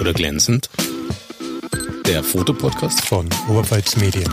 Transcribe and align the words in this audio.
oder 0.00 0.12
glänzend? 0.12 0.70
Der 2.06 2.22
Fotopodcast 2.22 3.04
von 3.04 3.28
Oberpfalz 3.48 3.96
Medien. 3.96 4.32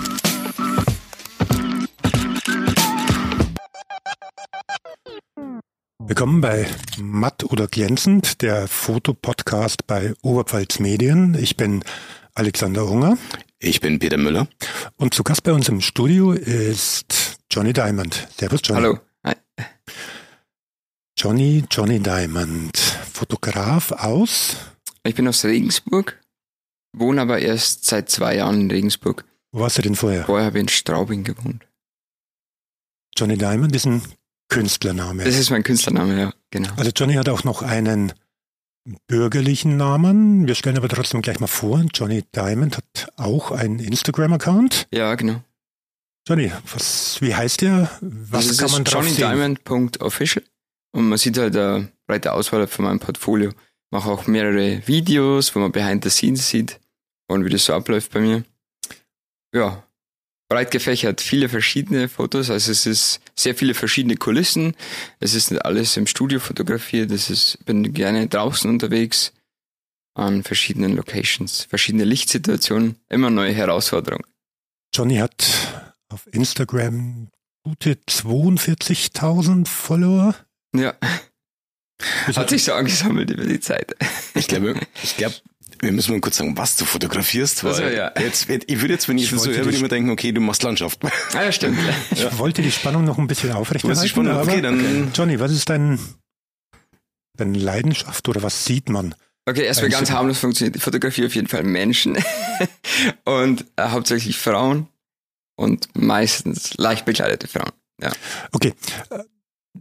Willkommen 5.99 6.41
bei 6.41 6.67
Matt 6.97 7.43
oder 7.43 7.67
glänzend, 7.67 8.41
der 8.41 8.67
Fotopodcast 8.67 9.87
bei 9.87 10.13
Oberpfalz 10.21 10.79
Medien. 10.79 11.35
Ich 11.39 11.57
bin 11.57 11.83
Alexander 12.35 12.85
Unger. 12.85 13.17
Ich 13.59 13.81
bin 13.81 13.99
Peter 13.99 14.17
Müller. 14.17 14.47
Und 14.97 15.13
zu 15.13 15.23
Gast 15.23 15.43
bei 15.43 15.51
uns 15.51 15.67
im 15.67 15.81
Studio 15.81 16.31
ist 16.31 17.39
Johnny 17.51 17.73
Diamond. 17.73 18.27
Servus, 18.37 18.61
Johnny. 18.63 18.81
Hallo. 18.81 18.99
Hi. 19.25 19.33
Johnny, 21.17 21.63
Johnny 21.71 21.99
Diamond, 21.99 22.77
Fotograf 22.77 23.91
aus? 23.91 24.57
Ich 25.05 25.15
bin 25.15 25.27
aus 25.27 25.45
Regensburg, 25.45 26.19
wohne 26.93 27.21
aber 27.21 27.39
erst 27.39 27.85
seit 27.85 28.09
zwei 28.09 28.37
Jahren 28.37 28.61
in 28.61 28.71
Regensburg. 28.71 29.23
Wo 29.51 29.59
warst 29.59 29.77
du 29.77 29.81
denn 29.83 29.95
vorher? 29.95 30.25
Vorher 30.25 30.47
habe 30.47 30.57
ich 30.57 30.63
in 30.63 30.67
Straubing 30.67 31.23
gewohnt. 31.23 31.65
Johnny 33.15 33.37
Diamond 33.37 33.75
ist 33.75 33.85
ein 33.85 34.01
Künstlername. 34.49 35.23
Das 35.23 35.37
ist 35.37 35.51
mein 35.51 35.63
Künstlername, 35.63 36.19
ja, 36.19 36.33
genau. 36.51 36.69
Also 36.75 36.91
Johnny 36.95 37.13
hat 37.13 37.29
auch 37.29 37.43
noch 37.43 37.61
einen 37.61 38.13
bürgerlichen 39.07 39.77
Namen. 39.77 40.47
Wir 40.47 40.55
stellen 40.55 40.77
aber 40.77 40.89
trotzdem 40.89 41.21
gleich 41.21 41.39
mal 41.39 41.47
vor, 41.47 41.83
Johnny 41.93 42.23
Diamond 42.35 42.77
hat 42.77 43.09
auch 43.15 43.51
einen 43.51 43.79
Instagram-Account. 43.79 44.87
Ja, 44.91 45.15
genau. 45.15 45.41
Johnny, 46.27 46.51
was, 46.73 47.21
wie 47.21 47.35
heißt 47.35 47.61
der? 47.61 47.91
Was 48.01 48.47
das 48.47 48.57
kann 48.57 48.71
man 48.71 48.83
ist 48.83 48.93
drauf 48.93 49.07
sehen? 49.07 49.17
johnnydiamond.official 49.17 50.43
und 50.93 51.09
man 51.09 51.17
sieht 51.19 51.37
halt 51.37 51.55
eine 51.55 51.91
breite 52.07 52.33
Auswahl 52.33 52.65
von 52.67 52.85
meinem 52.85 52.99
Portfolio. 52.99 53.51
Mache 53.91 54.09
auch 54.09 54.27
mehrere 54.27 54.85
Videos, 54.87 55.55
wo 55.55 55.59
man 55.59 55.71
behind 55.71 56.03
the 56.03 56.09
scenes 56.09 56.49
sieht 56.49 56.79
und 57.27 57.45
wie 57.45 57.49
das 57.49 57.65
so 57.65 57.73
abläuft 57.73 58.11
bei 58.11 58.19
mir. 58.19 58.43
Ja, 59.53 59.85
breit 60.49 60.71
gefächert, 60.71 61.21
viele 61.21 61.49
verschiedene 61.49 62.09
Fotos, 62.09 62.49
also 62.49 62.71
es 62.71 62.85
ist 62.85 63.21
sehr 63.35 63.55
viele 63.55 63.73
verschiedene 63.73 64.15
Kulissen. 64.15 64.75
Es 65.19 65.33
ist 65.33 65.51
nicht 65.51 65.63
alles 65.65 65.97
im 65.97 66.07
Studio 66.07 66.39
fotografiert, 66.39 67.11
es 67.11 67.29
ist, 67.29 67.63
bin 67.65 67.93
gerne 67.93 68.27
draußen 68.27 68.69
unterwegs 68.69 69.33
an 70.13 70.43
verschiedenen 70.43 70.95
Locations, 70.95 71.63
verschiedene 71.63 72.05
Lichtsituationen, 72.05 72.97
immer 73.09 73.29
neue 73.29 73.53
Herausforderungen. 73.53 74.25
Johnny 74.93 75.17
hat 75.17 75.45
auf 76.09 76.27
Instagram 76.31 77.29
gute 77.63 77.93
42.000 78.07 79.67
Follower. 79.67 80.35
Ja. 80.73 80.93
Hat 82.35 82.49
sich 82.49 82.63
so 82.63 82.73
angesammelt 82.73 83.31
über 83.31 83.45
die 83.45 83.59
Zeit. 83.59 83.95
Ich 84.33 84.47
glaube, 84.47 84.75
ich 85.03 85.15
glaube, 85.17 85.35
wir 85.79 85.91
müssen 85.91 86.11
mal 86.11 86.19
kurz 86.21 86.37
sagen, 86.37 86.57
was 86.57 86.75
du 86.77 86.85
fotografierst, 86.85 87.63
weil 87.63 87.71
Also, 87.73 87.83
ja. 87.85 88.11
jetzt, 88.19 88.49
ich 88.49 88.81
würde 88.81 88.93
jetzt, 88.93 89.07
wenn 89.07 89.17
ich, 89.17 89.25
Ich 89.25 89.29
das 89.31 89.43
so 89.43 89.49
höre, 89.49 89.57
würde 89.65 89.75
ich 89.77 89.81
mir 89.81 89.87
denken, 89.89 90.09
okay, 90.09 90.31
du 90.31 90.41
machst 90.41 90.63
Landschaft. 90.63 90.99
Ah 91.33 91.43
ja, 91.43 91.51
stimmt. 91.51 91.77
Ich 92.11 92.37
wollte 92.37 92.61
die 92.61 92.71
Spannung 92.71 93.03
noch 93.05 93.17
ein 93.17 93.27
bisschen 93.27 93.51
aufrechterhalten. 93.51 94.07
Spannung? 94.07 94.33
aber- 94.33 94.43
Okay, 94.51 94.61
dann- 94.61 95.11
Johnny, 95.13 95.39
was 95.39 95.51
ist 95.51 95.69
dein, 95.69 95.99
deine 97.37 97.57
Leidenschaft 97.57 98.27
oder 98.29 98.41
was 98.43 98.65
sieht 98.65 98.89
man? 98.89 99.15
Okay, 99.47 99.63
erstmal 99.65 99.87
Also- 99.87 99.97
ganz 99.97 100.11
harmlos 100.11 100.39
funktioniert. 100.39 100.75
Ich 100.75 100.81
fotografiere 100.81 101.27
auf 101.27 101.35
jeden 101.35 101.47
Fall 101.47 101.63
Menschen 101.63 102.17
und 103.25 103.65
äh, 103.75 103.89
hauptsächlich 103.89 104.37
Frauen 104.37 104.87
und 105.55 105.87
meistens 105.95 106.73
leicht 106.77 107.05
bekleidete 107.05 107.47
Frauen. 107.47 107.71
Ja. 108.01 108.11
Okay, 108.51 108.73
äh, 109.11 109.19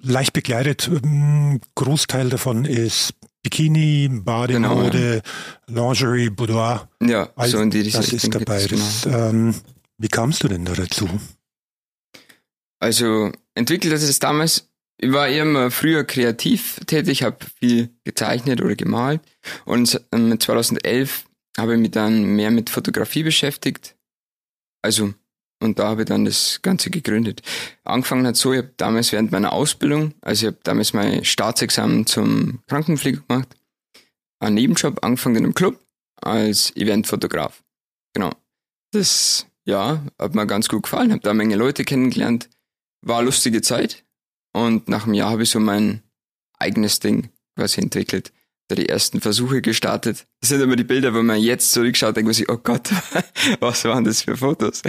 leicht 0.02 0.32
bekleidet, 0.32 0.88
ähm, 0.88 1.60
Großteil 1.74 2.28
davon 2.30 2.64
ist 2.64 3.14
Bikini, 3.42 4.08
Bademode, 4.10 5.22
Lingerie, 5.66 6.30
Boudoir. 6.30 6.88
Ja, 7.02 7.30
All 7.36 7.48
so 7.48 7.60
in 7.60 7.70
die 7.70 7.82
das 7.90 8.12
Richtung 8.12 8.32
ist 8.32 8.34
dabei. 8.34 8.66
geht's, 8.66 9.02
Das, 9.02 9.30
ähm, 9.30 9.54
wie 9.98 10.08
kamst 10.08 10.42
du 10.42 10.48
denn 10.48 10.64
da 10.64 10.72
dazu? 10.72 11.08
Also 12.80 13.32
entwickelt 13.54 13.94
hat 13.94 14.02
das 14.02 14.18
damals, 14.18 14.68
ich 14.98 15.12
war 15.12 15.28
eher 15.28 15.42
immer 15.42 15.70
früher 15.70 16.04
kreativ 16.04 16.80
tätig, 16.86 17.22
habe 17.22 17.38
viel 17.58 17.90
gezeichnet 18.04 18.60
oder 18.60 18.76
gemalt 18.76 19.20
und 19.64 20.00
ähm, 20.12 20.38
2011 20.38 21.24
habe 21.56 21.74
ich 21.74 21.80
mich 21.80 21.90
dann 21.92 22.24
mehr 22.24 22.50
mit 22.50 22.68
Fotografie 22.70 23.22
beschäftigt. 23.22 23.94
Also, 24.82 25.14
und 25.60 25.78
da 25.78 25.88
habe 25.88 26.02
ich 26.02 26.08
dann 26.08 26.24
das 26.24 26.60
Ganze 26.62 26.90
gegründet. 26.90 27.42
Angefangen 27.84 28.26
hat 28.26 28.36
so, 28.36 28.52
ich 28.52 28.58
habe 28.58 28.74
damals 28.76 29.12
während 29.12 29.32
meiner 29.32 29.52
Ausbildung, 29.52 30.14
also 30.20 30.46
ich 30.46 30.52
habe 30.52 30.60
damals 30.62 30.92
mein 30.92 31.24
Staatsexamen 31.24 32.06
zum 32.06 32.60
Krankenpfleger 32.66 33.22
gemacht, 33.26 33.48
einen 34.40 34.56
Nebenjob 34.56 35.04
angefangen 35.04 35.36
in 35.36 35.44
einem 35.44 35.54
Club 35.54 35.80
als 36.16 36.74
Eventfotograf. 36.76 37.62
Genau. 38.12 38.30
Das, 38.92 39.46
ja, 39.64 40.04
hat 40.18 40.34
mir 40.34 40.46
ganz 40.46 40.68
gut 40.68 40.84
gefallen, 40.84 41.10
habe 41.10 41.22
da 41.22 41.30
eine 41.30 41.38
Menge 41.38 41.56
Leute 41.56 41.84
kennengelernt, 41.84 42.48
war 43.00 43.22
lustige 43.22 43.62
Zeit 43.62 44.04
und 44.52 44.88
nach 44.88 45.04
einem 45.04 45.14
Jahr 45.14 45.30
habe 45.30 45.42
ich 45.42 45.50
so 45.50 45.60
mein 45.60 46.02
eigenes 46.58 47.00
Ding 47.00 47.30
quasi 47.56 47.80
entwickelt. 47.80 48.32
Da 48.68 48.76
die 48.76 48.88
ersten 48.88 49.20
Versuche 49.20 49.60
gestartet. 49.60 50.26
Das 50.40 50.48
sind 50.48 50.62
immer 50.62 50.76
die 50.76 50.84
Bilder, 50.84 51.12
wo 51.12 51.22
man 51.22 51.38
jetzt 51.38 51.72
zurückschaut, 51.72 52.16
denkt 52.16 52.26
man 52.26 52.34
sich, 52.34 52.48
oh 52.48 52.56
Gott, 52.56 52.90
was 53.60 53.84
waren 53.84 54.04
das 54.04 54.22
für 54.22 54.36
Fotos? 54.36 54.82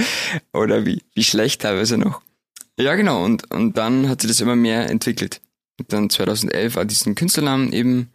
Oder 0.53 0.85
wie, 0.85 1.03
wie 1.13 1.23
schlecht 1.23 1.61
teilweise 1.61 1.97
noch. 1.97 2.21
Ja, 2.79 2.95
genau, 2.95 3.23
und, 3.23 3.51
und 3.51 3.77
dann 3.77 4.07
hat 4.07 4.21
sich 4.21 4.29
das 4.29 4.41
immer 4.41 4.55
mehr 4.55 4.89
entwickelt. 4.89 5.41
Und 5.77 5.91
dann 5.91 6.09
2011 6.09 6.75
war 6.75 6.85
diesen 6.85 7.15
Künstlernamen 7.15 7.73
eben 7.73 8.11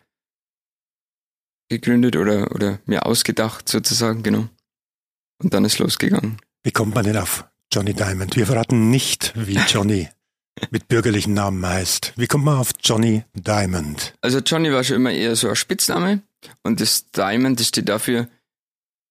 gegründet 1.69 2.17
oder, 2.17 2.55
oder 2.55 2.81
mir 2.87 3.07
ausgedacht 3.07 3.69
sozusagen, 3.69 4.23
genau. 4.23 4.49
Und 5.43 5.55
dann 5.55 5.65
ist 5.65 5.79
losgegangen. 5.79 6.39
Wie 6.63 6.73
kommt 6.73 6.95
man 6.95 7.05
denn 7.05 7.17
auf 7.17 7.45
Johnny 7.73 7.95
Diamond? 7.95 8.37
Wir 8.37 8.47
verraten 8.47 8.91
nicht, 8.91 9.33
wie 9.37 9.55
Johnny 9.69 10.09
mit 10.71 10.89
bürgerlichen 10.89 11.35
Namen 11.35 11.65
heißt. 11.65 12.15
Wie 12.17 12.27
kommt 12.27 12.45
man 12.45 12.59
auf 12.59 12.71
Johnny 12.83 13.25
Diamond? 13.35 14.15
Also 14.21 14.39
Johnny 14.39 14.73
war 14.73 14.85
schon 14.85 14.97
immer 14.97 15.13
eher 15.13 15.37
so 15.37 15.49
ein 15.49 15.57
Spitzname 15.57 16.23
und 16.63 16.81
das 16.81 17.11
Diamond, 17.11 17.61
das 17.61 17.69
steht 17.69 17.89
dafür, 17.89 18.29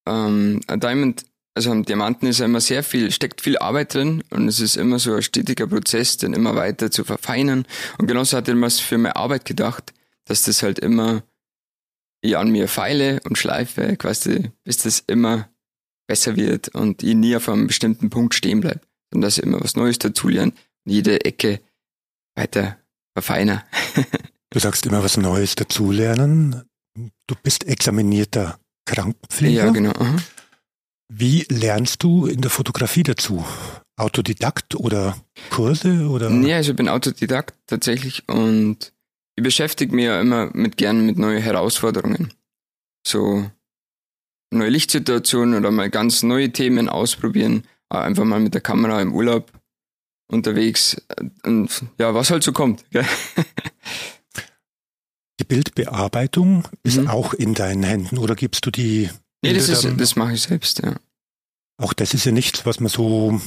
ähm, 0.08 0.62
ein 0.68 0.80
Diamond, 0.80 1.26
also 1.56 1.72
am 1.72 1.84
Diamanten 1.84 2.28
ist 2.28 2.40
ja 2.40 2.46
immer 2.46 2.62
sehr 2.62 2.84
viel, 2.84 3.12
steckt 3.12 3.42
viel 3.42 3.58
Arbeit 3.58 3.94
drin 3.94 4.24
und 4.30 4.48
es 4.48 4.60
ist 4.60 4.78
immer 4.78 5.00
so 5.00 5.16
ein 5.16 5.22
stetiger 5.22 5.68
Prozess, 5.68 6.18
den 6.18 6.34
immer 6.34 6.56
weiter 6.56 6.92
zu 6.92 7.04
verfeinern. 7.04 7.66
Und 7.98 8.08
genauso 8.08 8.38
hat 8.38 8.48
er 8.48 8.54
immer 8.54 8.70
für 8.70 8.98
meine 8.98 9.16
Arbeit 9.16 9.46
gedacht, 9.46 9.94
dass 10.26 10.44
das 10.44 10.64
halt 10.64 10.80
immer 10.80 11.24
ich 12.22 12.38
an 12.38 12.52
mir 12.52 12.68
feile 12.68 13.20
und 13.24 13.38
schleife, 13.38 13.96
quasi, 13.98 14.52
bis 14.64 14.78
das 14.80 15.04
immer 15.08 15.50
besser 16.08 16.36
wird 16.36 16.70
und 16.70 17.04
ich 17.04 17.16
nie 17.16 17.36
auf 17.36 17.48
einem 17.50 17.68
bestimmten 17.68 18.10
Punkt 18.10 18.34
stehen 18.34 18.62
bleibe, 18.62 18.82
sondern 19.12 19.28
dass 19.28 19.38
ich 19.38 19.44
immer 19.44 19.62
was 19.62 19.76
Neues 19.76 20.00
dazulerne 20.00 20.52
und 20.52 20.60
jede 20.90 21.26
Ecke 21.26 21.62
weiter 22.36 22.78
verfeiner. 23.14 23.64
Du 24.52 24.58
sagst 24.58 24.84
immer 24.88 25.04
was 25.04 25.16
Neues 25.16 25.54
dazulernen. 25.54 26.64
Du 27.28 27.36
bist 27.44 27.68
examinierter 27.68 28.60
Krankenpfleger. 28.86 29.66
Ja, 29.66 29.72
genau. 29.72 29.92
aha. 29.92 30.16
Wie 31.08 31.46
lernst 31.50 32.02
du 32.02 32.26
in 32.26 32.42
der 32.42 32.50
Fotografie 32.50 33.04
dazu? 33.04 33.46
Autodidakt 33.96 34.76
oder 34.76 35.18
Kurse 35.52 36.08
oder? 36.10 36.30
Nee, 36.30 36.54
also 36.54 36.72
ich 36.72 36.78
bin 36.78 36.90
Autodidakt 36.90 37.56
tatsächlich 37.68 38.28
und 38.28 38.92
ich 39.36 39.44
beschäftige 39.44 39.96
mich 39.96 40.06
ja 40.06 40.20
immer 40.20 40.50
mit 40.54 40.78
gern 40.78 41.06
mit 41.06 41.20
neuen 41.20 41.42
Herausforderungen. 41.42 42.34
So 43.06 43.50
neue 44.52 44.70
Lichtsituationen 44.70 45.56
oder 45.56 45.70
mal 45.72 45.90
ganz 45.90 46.24
neue 46.24 46.52
Themen 46.52 46.90
ausprobieren. 46.90 47.64
Einfach 47.90 48.26
mal 48.26 48.40
mit 48.40 48.54
der 48.54 48.62
Kamera 48.62 49.02
im 49.02 49.14
Urlaub 49.14 49.52
unterwegs 50.30 51.02
und 51.44 51.84
ja, 52.00 52.14
was 52.14 52.30
halt 52.32 52.44
so 52.44 52.54
kommt. 52.54 52.86
Gell? 52.92 53.06
Die 55.40 55.46
Bildbearbeitung 55.46 56.68
ist 56.84 56.98
Mhm. 56.98 57.08
auch 57.08 57.34
in 57.34 57.54
deinen 57.54 57.84
Händen 57.84 58.18
oder 58.18 58.36
gibst 58.36 58.66
du 58.66 58.72
die? 58.72 59.10
Nee, 59.42 59.54
das, 59.54 59.70
ist, 59.70 59.88
das 59.98 60.16
mache 60.18 60.34
ich 60.34 60.42
selbst, 60.42 60.82
ja. 60.84 60.96
Auch 61.82 61.94
das 61.94 62.14
ist 62.14 62.26
ja 62.26 62.34
nichts, 62.34 62.66
was 62.66 62.82
man 62.82 62.90
so 62.90 63.40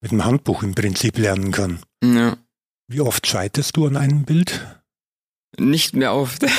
mit 0.00 0.12
dem 0.12 0.24
Handbuch 0.24 0.62
im 0.62 0.74
Prinzip 0.74 1.18
lernen 1.18 1.52
kann. 1.52 1.80
ja. 2.02 2.36
Wie 2.88 3.02
oft 3.02 3.24
scheiterst 3.26 3.76
du 3.76 3.86
an 3.86 3.96
einem 3.96 4.24
Bild? 4.24 4.66
Nicht 5.58 5.94
mehr 5.94 6.14
oft. 6.14 6.44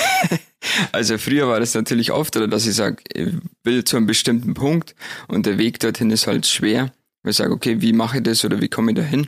Also 0.91 1.17
früher 1.17 1.47
war 1.47 1.59
das 1.59 1.73
natürlich 1.73 2.11
oft, 2.11 2.37
oder 2.37 2.47
dass 2.47 2.67
ich 2.67 2.75
sage, 2.75 2.97
ich 3.11 3.33
will 3.63 3.83
zu 3.83 3.97
einem 3.97 4.05
bestimmten 4.05 4.53
Punkt 4.53 4.95
und 5.27 5.47
der 5.47 5.57
Weg 5.57 5.79
dorthin 5.79 6.11
ist 6.11 6.27
halt 6.27 6.45
schwer. 6.45 6.93
Ich 7.27 7.37
sage, 7.37 7.51
okay, 7.51 7.81
wie 7.81 7.93
mache 7.93 8.17
ich 8.17 8.23
das 8.23 8.45
oder 8.45 8.61
wie 8.61 8.67
komme 8.69 8.91
ich 8.91 8.95
da 8.97 9.01
hin? 9.01 9.27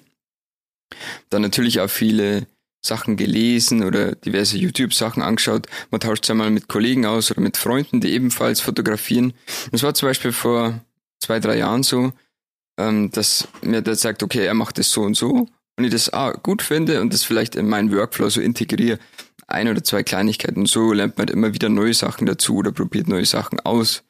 Dann 1.29 1.41
natürlich 1.41 1.79
auch 1.79 1.89
viele 1.89 2.47
Sachen 2.85 3.15
gelesen 3.15 3.83
oder 3.83 4.13
diverse 4.13 4.57
YouTube-Sachen 4.57 5.23
angeschaut. 5.23 5.67
Man 5.89 6.01
tauscht 6.01 6.25
sich 6.25 6.31
einmal 6.31 6.51
mit 6.51 6.67
Kollegen 6.67 7.05
aus 7.05 7.31
oder 7.31 7.41
mit 7.41 7.57
Freunden, 7.57 8.01
die 8.01 8.11
ebenfalls 8.11 8.59
fotografieren. 8.59 9.33
Das 9.71 9.83
war 9.83 9.93
zum 9.93 10.09
Beispiel 10.09 10.33
vor 10.33 10.81
zwei, 11.19 11.39
drei 11.39 11.57
Jahren 11.57 11.83
so, 11.83 12.11
ähm, 12.77 13.09
dass 13.11 13.47
mir 13.61 13.81
der 13.81 13.95
sagt, 13.95 14.21
okay, 14.21 14.45
er 14.45 14.53
macht 14.53 14.77
das 14.77 14.91
so 14.91 15.03
und 15.03 15.15
so 15.15 15.47
und 15.77 15.83
ich 15.83 15.91
das 15.91 16.11
ah, 16.11 16.31
gut 16.31 16.61
finde 16.61 17.01
und 17.01 17.13
das 17.13 17.23
vielleicht 17.23 17.55
in 17.55 17.67
meinen 17.67 17.91
Workflow 17.91 18.29
so 18.29 18.41
integriere. 18.41 18.99
ein 19.47 19.67
oder 19.67 19.83
zwei 19.83 20.03
Kleinigkeiten. 20.03 20.65
So 20.65 20.93
lernt 20.93 21.17
man 21.17 21.27
immer 21.27 21.53
wieder 21.53 21.69
neue 21.69 21.93
Sachen 21.93 22.25
dazu 22.25 22.57
oder 22.57 22.71
probiert 22.71 23.07
neue 23.07 23.25
Sachen 23.25 23.59
aus. 23.59 24.03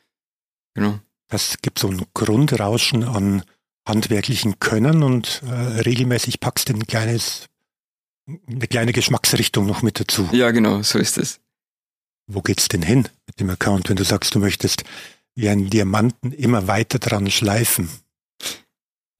Genau. 0.75 0.99
Es 1.29 1.57
gibt 1.61 1.79
so 1.79 1.87
ein 1.89 2.05
Grundrauschen 2.13 3.03
an 3.03 3.43
handwerklichen 3.85 4.59
Können 4.59 5.03
und 5.03 5.41
äh, 5.45 5.51
regelmäßig 5.81 6.39
packst 6.39 6.69
du 6.69 6.73
ein 6.73 6.87
kleines, 6.87 7.47
eine 8.27 8.67
kleine 8.67 8.93
Geschmacksrichtung 8.93 9.65
noch 9.65 9.81
mit 9.81 9.99
dazu. 9.99 10.29
Ja, 10.31 10.51
genau, 10.51 10.81
so 10.81 10.99
ist 10.99 11.17
es. 11.17 11.39
Wo 12.27 12.41
geht's 12.41 12.69
denn 12.69 12.81
hin 12.81 13.09
mit 13.27 13.39
dem 13.39 13.49
Account, 13.49 13.89
wenn 13.89 13.97
du 13.97 14.05
sagst, 14.05 14.33
du 14.35 14.39
möchtest 14.39 14.83
wie 15.35 15.49
einen 15.49 15.69
Diamanten 15.69 16.31
immer 16.31 16.67
weiter 16.67 16.99
dran 16.99 17.29
schleifen? 17.29 17.89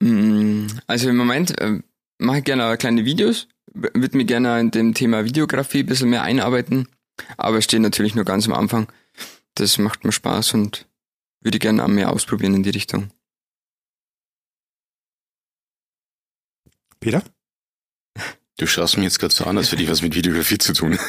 Mm, 0.00 0.66
Also 0.86 1.10
im 1.10 1.16
Moment 1.16 1.58
äh, 1.60 1.80
mache 2.18 2.38
ich 2.38 2.44
gerne 2.44 2.76
kleine 2.78 3.04
Videos, 3.04 3.48
würde 3.72 4.16
mir 4.16 4.24
gerne 4.24 4.60
in 4.60 4.70
dem 4.70 4.94
Thema 4.94 5.24
Videografie 5.24 5.80
ein 5.80 5.86
bisschen 5.86 6.10
mehr 6.10 6.22
einarbeiten, 6.22 6.88
aber 7.36 7.60
stehe 7.60 7.82
natürlich 7.82 8.14
nur 8.14 8.24
ganz 8.24 8.46
am 8.46 8.54
Anfang. 8.54 8.86
Das 9.54 9.78
macht 9.78 10.04
mir 10.04 10.12
Spaß 10.12 10.54
und 10.54 10.86
würde 11.40 11.58
gerne 11.58 11.84
auch 11.84 11.88
mehr 11.88 12.10
ausprobieren 12.10 12.54
in 12.54 12.62
die 12.62 12.70
Richtung. 12.70 13.10
Peter? 17.04 17.22
Du 18.56 18.66
schaust 18.66 18.96
mich 18.96 19.04
jetzt 19.04 19.18
gerade 19.18 19.34
so 19.34 19.44
an, 19.44 19.58
als 19.58 19.70
hätte 19.70 19.82
ich 19.82 19.90
was 19.90 20.00
mit 20.00 20.14
Videografie 20.14 20.58
zu 20.58 20.72
tun. 20.72 20.98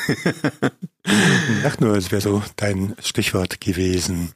Ich 1.08 1.62
dachte 1.62 1.84
nur, 1.84 1.96
es 1.96 2.12
wäre 2.12 2.22
so 2.22 2.42
dein 2.56 2.96
Stichwort 3.00 3.62
gewesen. 3.62 4.34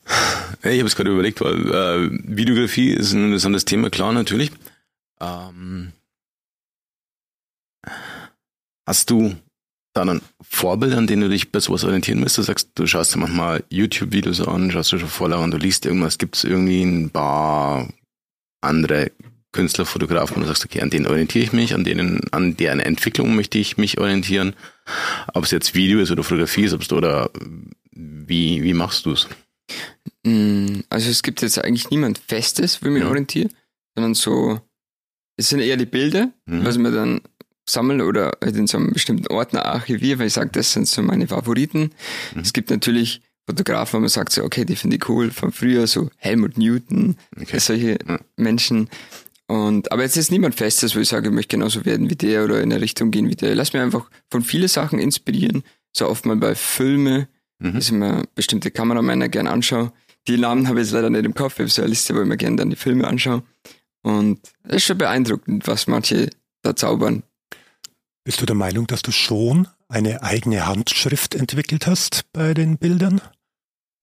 Ich 0.62 0.78
habe 0.78 0.86
es 0.86 0.96
gerade 0.96 1.10
überlegt, 1.10 1.42
weil 1.42 1.66
äh, 1.66 2.10
Videografie 2.12 2.92
ist 2.92 3.14
ein 3.14 3.26
interessantes 3.26 3.66
Thema, 3.66 3.90
klar, 3.90 4.14
natürlich. 4.14 4.52
Ähm, 5.20 5.92
hast 8.86 9.10
du 9.10 9.36
da 9.94 10.06
dann 10.06 10.22
Vorbilder, 10.42 11.00
an 11.00 11.08
denen 11.08 11.24
du 11.24 11.30
dich 11.30 11.52
bei 11.52 11.60
sowas 11.60 11.84
orientieren 11.84 12.20
müsstest? 12.20 12.38
Du 12.38 12.52
sagst, 12.52 12.70
du 12.76 12.86
schaust 12.86 13.16
dir 13.16 13.20
manchmal 13.20 13.64
YouTube-Videos 13.70 14.42
an, 14.42 14.70
schaust 14.70 14.92
dir 14.92 15.00
schon 15.00 15.10
Vorlagen 15.10 15.46
an, 15.46 15.52
du 15.52 15.58
liest 15.58 15.88
irgendwas, 15.88 16.20
gibt 16.20 16.36
es 16.36 16.44
irgendwie 16.44 16.84
ein 16.84 17.10
paar 17.10 17.90
andere 18.62 19.12
Künstler, 19.52 19.86
Fotografen, 19.86 20.36
und 20.38 20.42
du 20.44 20.48
sagst, 20.48 20.64
okay, 20.66 20.82
an 20.82 20.90
denen 20.92 21.08
orientiere 21.08 21.44
ich 21.44 21.54
mich, 21.54 21.74
an 21.74 21.84
denen, 21.84 22.22
an 22.32 22.56
deren 22.56 22.80
Entwicklung 22.80 23.36
möchte 23.36 23.58
ich 23.58 23.78
mich 23.78 24.00
orientieren. 24.00 24.54
Ob 25.34 25.44
es 25.46 25.52
jetzt 25.52 25.74
Video 25.74 26.00
ist 26.00 26.12
oder 26.12 26.24
Fotografie 26.24 26.64
ist, 26.66 26.92
oder 26.94 27.32
wie, 27.92 28.62
wie 28.64 28.74
machst 28.74 29.06
du 29.06 29.12
es? 29.14 29.28
Mm, 30.24 30.82
Also 30.90 31.10
es 31.10 31.24
gibt 31.24 31.42
jetzt 31.42 31.58
eigentlich 31.64 31.90
niemand 31.90 32.20
Festes, 32.20 32.82
wo 32.82 32.88
ich 32.88 32.94
mich 32.94 33.04
Ja. 33.04 33.10
orientiere, 33.10 33.50
sondern 33.96 34.14
so, 34.14 34.60
es 35.38 35.50
sind 35.50 35.60
eher 35.62 35.78
die 35.78 35.86
Bilder, 35.86 36.32
Mhm. 36.46 36.66
was 36.66 36.78
man 36.78 36.94
dann 36.94 37.22
sammle 37.68 38.06
oder 38.06 38.38
halt 38.44 38.56
in 38.56 38.68
so 38.68 38.78
einem 38.78 38.94
bestimmten 38.94 39.28
Ordner 39.28 39.66
archiviere, 39.66 40.20
weil 40.20 40.28
ich 40.28 40.34
sage, 40.34 40.50
das 40.52 40.74
sind 40.74 40.88
so 40.88 41.02
meine 41.02 41.28
Favoriten. 41.28 41.92
Mhm. 42.36 42.42
Es 42.42 42.54
gibt 42.54 42.70
natürlich 42.70 43.22
Fotografen, 43.48 43.94
wo 43.98 44.00
man 44.02 44.10
sagt 44.10 44.32
so, 44.32 44.44
okay, 44.44 44.66
die 44.66 44.76
finde 44.76 44.98
ich 44.98 45.10
cool 45.10 45.32
von 45.32 45.52
früher, 45.52 45.88
so 45.88 46.10
Helmut 46.18 46.58
Newton, 46.58 47.18
Okay. 47.40 47.60
solche 47.60 47.98
Ja. 48.08 48.20
Menschen. 48.38 48.90
Und, 49.50 49.92
aber 49.92 50.04
jetzt 50.04 50.16
ist 50.16 50.30
niemand 50.32 50.54
Festes, 50.54 50.96
wo 50.96 51.00
ich 51.00 51.10
sage, 51.10 51.30
ich 51.30 51.34
möchte 51.34 51.58
genauso 51.58 51.84
werden 51.84 52.10
wie 52.10 52.16
der 52.16 52.44
oder 52.46 52.62
in 52.62 52.72
eine 52.72 52.82
Richtung 52.82 53.10
gehen 53.10 53.30
wie 53.30 53.36
der. 53.36 53.56
Lass 53.56 53.74
mich 53.74 53.82
einfach 53.82 54.10
von 54.30 54.44
vielen 54.44 54.68
Sachen 54.68 55.00
inspirieren. 55.00 55.64
So 55.92 56.08
oft 56.08 56.26
mal 56.26 56.36
bei 56.38 56.56
Filme, 56.56 57.28
Mhm. 57.62 57.74
dass 57.74 57.86
ich 57.88 57.92
mir 57.92 58.24
bestimmte 58.36 58.72
Kameramänner 58.72 59.28
gern 59.28 59.48
anschaue. 59.48 59.92
Die 60.30 60.38
Namen 60.38 60.68
habe 60.70 60.80
ich 60.80 60.86
jetzt 60.88 60.94
leider 60.94 61.10
nicht 61.10 61.26
im 61.26 61.34
Kopf. 61.34 61.56
Ich 61.56 61.60
habe 61.60 61.70
so 61.70 61.82
eine 61.82 61.90
Liste, 61.90 62.16
wo 62.16 62.22
ich 62.22 62.28
mir 62.28 62.38
gerne 62.38 62.56
dann 62.56 62.70
die 62.70 62.78
Filme 62.78 63.06
anschaue. 63.06 63.44
Und 64.02 64.40
es 64.64 64.78
ist 64.78 64.84
schon 64.86 64.98
beeindruckend, 64.98 65.68
was 65.68 65.88
manche 65.88 66.30
da 66.62 66.74
zaubern. 66.76 67.24
Bist 68.24 68.40
du 68.40 68.46
der 68.46 68.56
Meinung, 68.56 68.88
dass 68.88 69.02
du 69.02 69.12
schon 69.12 69.68
eine 69.90 70.24
eigene 70.24 70.68
Handschrift 70.68 71.36
entwickelt 71.36 71.86
hast 71.88 72.22
bei 72.32 72.54
den 72.54 72.78
Bildern? 72.78 73.20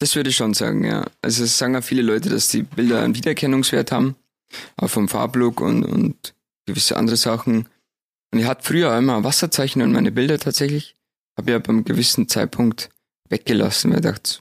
Das 0.00 0.14
würde 0.16 0.28
ich 0.30 0.36
schon 0.36 0.52
sagen, 0.52 0.84
ja. 0.84 1.06
Also 1.22 1.44
es 1.44 1.56
sagen 1.56 1.76
auch 1.76 1.84
viele 1.84 2.02
Leute, 2.02 2.28
dass 2.28 2.48
die 2.48 2.62
Bilder 2.62 3.02
einen 3.02 3.14
Wiedererkennungswert 3.14 3.90
haben, 3.92 4.16
auch 4.76 4.88
vom 4.88 5.08
Farblook 5.08 5.60
und, 5.60 5.84
und 5.84 6.34
gewisse 6.66 6.96
andere 6.96 7.16
Sachen. 7.16 7.68
Und 8.32 8.38
ich 8.40 8.46
hatte 8.46 8.64
früher 8.64 8.96
immer 8.96 9.24
Wasserzeichen 9.24 9.82
an 9.82 9.92
meine 9.92 10.12
Bilder 10.12 10.38
tatsächlich. 10.38 10.96
Habe 11.36 11.50
ich 11.50 11.54
aber 11.56 11.68
einem 11.68 11.84
gewissen 11.84 12.28
Zeitpunkt 12.28 12.90
weggelassen, 13.28 13.90
weil 13.90 13.98
ich 13.98 14.04
dachte, 14.04 14.22
das 14.22 14.40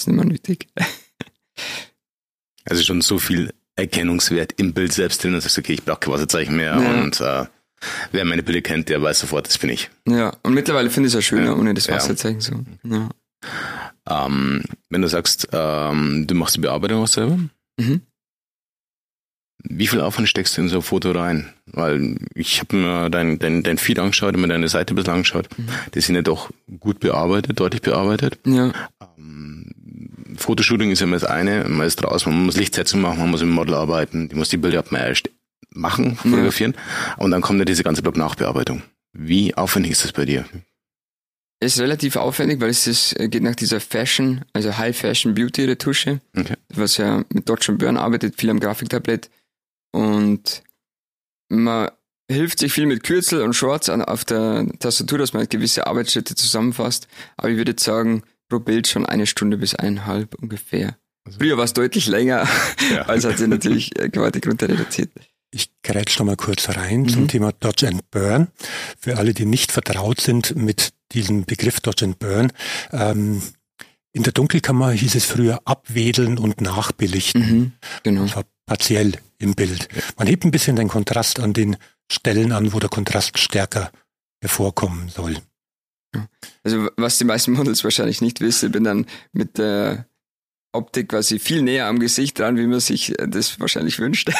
ist 0.00 0.06
nicht 0.08 0.16
mehr 0.16 0.24
nötig. 0.24 0.68
Also 2.64 2.82
schon 2.82 3.00
so 3.00 3.18
viel 3.18 3.52
Erkennungswert 3.76 4.54
im 4.56 4.72
Bild 4.72 4.92
selbst 4.92 5.22
drin, 5.22 5.32
dass 5.32 5.44
du 5.44 5.48
sagst, 5.48 5.58
okay, 5.58 5.74
ich 5.74 5.84
brauche 5.84 6.00
kein 6.00 6.12
Wasserzeichen 6.14 6.56
mehr 6.56 6.80
Ja. 6.80 7.02
und 7.02 7.20
äh, 7.20 7.44
wer 8.12 8.24
meine 8.24 8.42
Bilder 8.42 8.62
kennt, 8.62 8.88
der 8.88 9.02
weiß 9.02 9.20
sofort, 9.20 9.46
das 9.46 9.58
bin 9.58 9.70
ich. 9.70 9.90
Ja, 10.08 10.34
und 10.42 10.54
mittlerweile 10.54 10.90
finde 10.90 11.08
ich 11.08 11.14
es 11.14 11.18
auch 11.18 11.22
schöner 11.26 11.46
Ja. 11.46 11.54
ohne 11.54 11.74
das 11.74 11.86
Ja. 11.86 11.94
Wasserzeichen 11.96 12.40
so. 12.40 12.64
Ja. 12.84 13.08
Ähm, 14.08 14.62
wenn 14.88 15.02
du 15.02 15.08
sagst, 15.08 15.48
ähm, 15.52 16.26
du 16.26 16.34
machst 16.34 16.56
die 16.56 16.60
Bearbeitung 16.60 17.02
auch 17.02 17.08
selber, 17.08 17.38
Mhm. 17.78 18.00
Wie 19.68 19.86
viel 19.86 20.00
Aufwand 20.00 20.28
steckst 20.28 20.56
du 20.56 20.62
in 20.62 20.68
so 20.68 20.76
ein 20.76 20.82
Foto 20.82 21.10
rein? 21.12 21.52
Weil 21.66 22.16
ich 22.34 22.60
habe 22.60 22.76
mir 22.76 23.10
dein, 23.10 23.38
dein, 23.38 23.62
dein 23.62 23.78
Feed 23.78 23.98
angeschaut 23.98 24.34
und 24.34 24.40
mir 24.40 24.48
deine 24.48 24.68
Seite 24.68 24.94
ein 24.94 24.96
bisschen 24.96 25.12
angeschaut. 25.14 25.48
Mhm. 25.56 25.68
Die 25.94 26.00
sind 26.00 26.14
ja 26.14 26.22
doch 26.22 26.50
gut 26.80 27.00
bearbeitet, 27.00 27.58
deutlich 27.60 27.82
bearbeitet. 27.82 28.38
Ja, 28.46 28.72
Ähm, 29.18 29.72
Fotoshooting 30.36 30.90
ist 30.90 31.00
ja 31.00 31.06
immer 31.06 31.16
das 31.18 31.24
eine, 31.28 31.64
man 31.68 31.86
ist 31.86 31.96
draußen, 31.96 32.30
man 32.32 32.44
muss 32.46 32.56
Lichtsetzung 32.56 33.00
machen, 33.00 33.18
man 33.20 33.30
muss 33.30 33.42
im 33.42 33.50
Model 33.50 33.74
arbeiten, 33.74 34.28
die 34.28 34.34
muss 34.34 34.48
die 34.50 34.58
Bilder 34.58 34.84
mal 34.90 34.98
erst 35.00 35.30
machen, 35.70 36.16
fotografieren. 36.16 36.74
Und 37.16 37.30
dann 37.30 37.40
kommt 37.42 37.58
ja 37.58 37.64
diese 37.64 37.82
ganze 37.82 38.02
Block-Nachbearbeitung. 38.02 38.82
Wie 39.12 39.54
aufwendig 39.54 39.92
ist 39.92 40.04
das 40.04 40.12
bei 40.12 40.24
dir? 40.24 40.44
ist 41.58 41.80
relativ 41.80 42.16
aufwendig, 42.16 42.60
weil 42.60 42.68
es 42.68 42.86
ist, 42.86 43.14
geht 43.18 43.42
nach 43.42 43.54
dieser 43.54 43.80
Fashion, 43.80 44.42
also 44.52 44.76
High 44.76 44.94
Fashion 44.96 45.34
Beauty 45.34 45.64
Retusche, 45.64 46.20
Okay. 46.36 46.54
was 46.74 46.98
ja 46.98 47.24
mit 47.32 47.48
Dodge 47.48 47.72
Burn 47.72 47.96
arbeitet, 47.96 48.38
viel 48.38 48.50
am 48.50 48.60
Grafiktablett. 48.60 49.30
Und 49.96 50.62
man 51.48 51.90
hilft 52.30 52.58
sich 52.58 52.72
viel 52.72 52.86
mit 52.86 53.02
Kürzel 53.04 53.42
und 53.42 53.54
Shorts 53.54 53.88
an, 53.88 54.02
auf 54.02 54.24
der 54.24 54.66
Tastatur, 54.78 55.18
dass 55.18 55.32
man 55.32 55.40
halt 55.40 55.50
gewisse 55.50 55.86
Arbeitsschritte 55.86 56.34
zusammenfasst. 56.34 57.08
Aber 57.36 57.48
ich 57.50 57.56
würde 57.56 57.72
jetzt 57.72 57.84
sagen, 57.84 58.22
pro 58.48 58.58
Bild 58.58 58.88
schon 58.88 59.06
eine 59.06 59.26
Stunde 59.26 59.56
bis 59.58 59.74
eineinhalb 59.74 60.34
ungefähr. 60.34 60.96
Also- 61.24 61.38
Früher 61.38 61.56
war 61.56 61.64
es 61.64 61.72
deutlich 61.72 62.06
länger, 62.08 62.46
Ja. 62.92 63.08
es 63.14 63.24
hat 63.24 63.38
sich 63.38 63.48
natürlich 63.48 63.98
äh, 63.98 64.08
gewaltig 64.08 64.46
runter 64.46 64.68
reduziert. 64.68 65.10
Ich 65.52 65.70
grätsch 65.82 66.18
noch 66.18 66.26
mal 66.26 66.36
kurz 66.36 66.68
rein 66.68 67.02
Mhm. 67.02 67.08
zum 67.08 67.28
Thema 67.28 67.52
Dodge 67.52 67.86
and 67.88 68.10
Burn. 68.10 68.48
Für 68.98 69.16
alle, 69.18 69.32
die 69.32 69.46
nicht 69.46 69.72
vertraut 69.72 70.20
sind 70.20 70.54
mit 70.56 70.90
diesem 71.12 71.44
Begriff 71.44 71.80
Dodge 71.80 72.04
and 72.04 72.18
Burn. 72.18 72.52
Ähm, 72.92 73.40
in 74.12 74.22
der 74.24 74.32
Dunkelkammer 74.32 74.90
hieß 74.90 75.14
es 75.14 75.24
früher 75.24 75.60
abwedeln 75.64 76.38
und 76.38 76.60
nachbelichten. 76.60 77.40
Mhm, 77.58 77.72
genau. 78.02 78.22
Und 78.22 78.30
zwar 78.30 78.44
partiell 78.66 79.12
im 79.38 79.54
Bild. 79.54 79.88
Man 80.16 80.26
hebt 80.26 80.44
ein 80.44 80.50
bisschen 80.50 80.76
den 80.76 80.88
Kontrast 80.88 81.40
an 81.40 81.52
den 81.52 81.76
Stellen 82.10 82.52
an, 82.52 82.72
wo 82.72 82.78
der 82.78 82.88
Kontrast 82.88 83.38
stärker 83.38 83.90
hervorkommen 84.40 85.08
soll. 85.08 85.38
Also 86.62 86.88
was 86.96 87.18
die 87.18 87.24
meisten 87.24 87.52
Models 87.52 87.84
wahrscheinlich 87.84 88.20
nicht 88.20 88.40
wissen, 88.40 88.72
bin 88.72 88.84
dann 88.84 89.06
mit 89.32 89.58
der 89.58 90.06
Optik 90.72 91.08
quasi 91.08 91.38
viel 91.38 91.62
näher 91.62 91.86
am 91.86 91.98
Gesicht 91.98 92.38
dran, 92.38 92.56
wie 92.56 92.66
man 92.66 92.80
sich 92.80 93.14
das 93.18 93.58
wahrscheinlich 93.60 93.98
wünscht. 93.98 94.30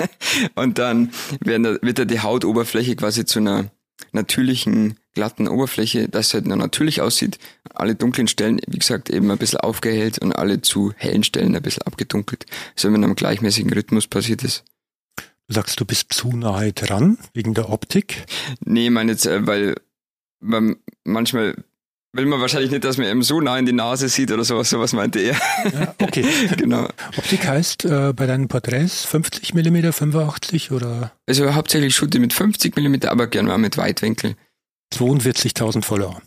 Und 0.54 0.78
dann 0.78 1.12
wird 1.40 1.98
da 1.98 2.04
die 2.04 2.20
Hautoberfläche 2.20 2.96
quasi 2.96 3.24
zu 3.24 3.38
einer 3.38 3.70
natürlichen, 4.12 4.98
glatten 5.16 5.48
Oberfläche, 5.48 6.08
dass 6.08 6.28
es 6.28 6.34
halt 6.34 6.46
noch 6.46 6.56
natürlich 6.56 7.00
aussieht. 7.00 7.38
Alle 7.74 7.94
dunklen 7.94 8.28
Stellen, 8.28 8.60
wie 8.66 8.78
gesagt, 8.78 9.08
eben 9.08 9.30
ein 9.30 9.38
bisschen 9.38 9.60
aufgehellt 9.60 10.18
und 10.18 10.32
alle 10.32 10.60
zu 10.60 10.92
hellen 10.94 11.24
Stellen 11.24 11.56
ein 11.56 11.62
bisschen 11.62 11.82
abgedunkelt. 11.84 12.44
So 12.76 12.92
wenn 12.92 13.02
einem 13.02 13.16
gleichmäßigen 13.16 13.72
Rhythmus 13.72 14.06
passiert 14.06 14.44
ist. 14.44 14.62
Du 15.48 15.54
sagst, 15.54 15.80
du 15.80 15.86
bist 15.86 16.12
zu 16.12 16.36
nahe 16.36 16.72
dran 16.74 17.16
wegen 17.32 17.54
der 17.54 17.70
Optik. 17.70 18.26
Nee, 18.60 18.86
ich 18.86 18.90
meine 18.90 19.12
jetzt, 19.12 19.26
äh, 19.26 19.46
weil 19.46 19.76
man 20.40 20.76
manchmal 21.04 21.56
will 22.12 22.26
man 22.26 22.40
wahrscheinlich 22.40 22.70
nicht, 22.70 22.84
dass 22.84 22.98
man 22.98 23.06
eben 23.06 23.22
so 23.22 23.40
nah 23.40 23.58
in 23.58 23.64
die 23.64 23.72
Nase 23.72 24.08
sieht 24.08 24.30
oder 24.30 24.44
sowas, 24.44 24.68
sowas 24.68 24.92
meinte 24.92 25.20
er. 25.20 25.36
Ja, 25.72 25.94
okay. 26.02 26.24
genau. 26.58 26.88
Optik 27.16 27.46
heißt 27.46 27.86
äh, 27.86 28.12
bei 28.14 28.26
deinen 28.26 28.48
Porträts 28.48 29.04
50 29.04 29.54
mm, 29.54 29.92
85 29.92 30.72
oder 30.72 31.12
Also 31.26 31.54
hauptsächlich 31.54 31.94
shoote 31.94 32.18
ich 32.18 32.22
mit 32.22 32.34
50 32.34 32.76
mm, 32.76 33.06
aber 33.06 33.28
gerne 33.28 33.48
mal 33.48 33.58
mit 33.58 33.78
Weitwinkel. 33.78 34.36
42.000 34.94 35.84
Follower. 35.84 36.20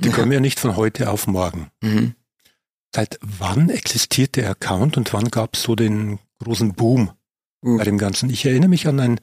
Die 0.00 0.10
kommen 0.10 0.32
ja 0.32 0.40
nicht 0.40 0.60
von 0.60 0.76
heute 0.76 1.10
auf 1.10 1.26
morgen. 1.26 1.70
Mhm. 1.80 2.14
Seit 2.94 3.18
wann 3.22 3.70
existiert 3.70 4.36
der 4.36 4.50
Account 4.50 4.96
und 4.96 5.12
wann 5.12 5.30
gab 5.30 5.56
es 5.56 5.62
so 5.62 5.74
den 5.74 6.18
großen 6.42 6.74
Boom 6.74 7.12
Uh. 7.64 7.78
bei 7.78 7.84
dem 7.84 7.98
Ganzen? 7.98 8.28
Ich 8.30 8.44
erinnere 8.44 8.68
mich 8.68 8.86
an 8.86 9.00
ein 9.00 9.20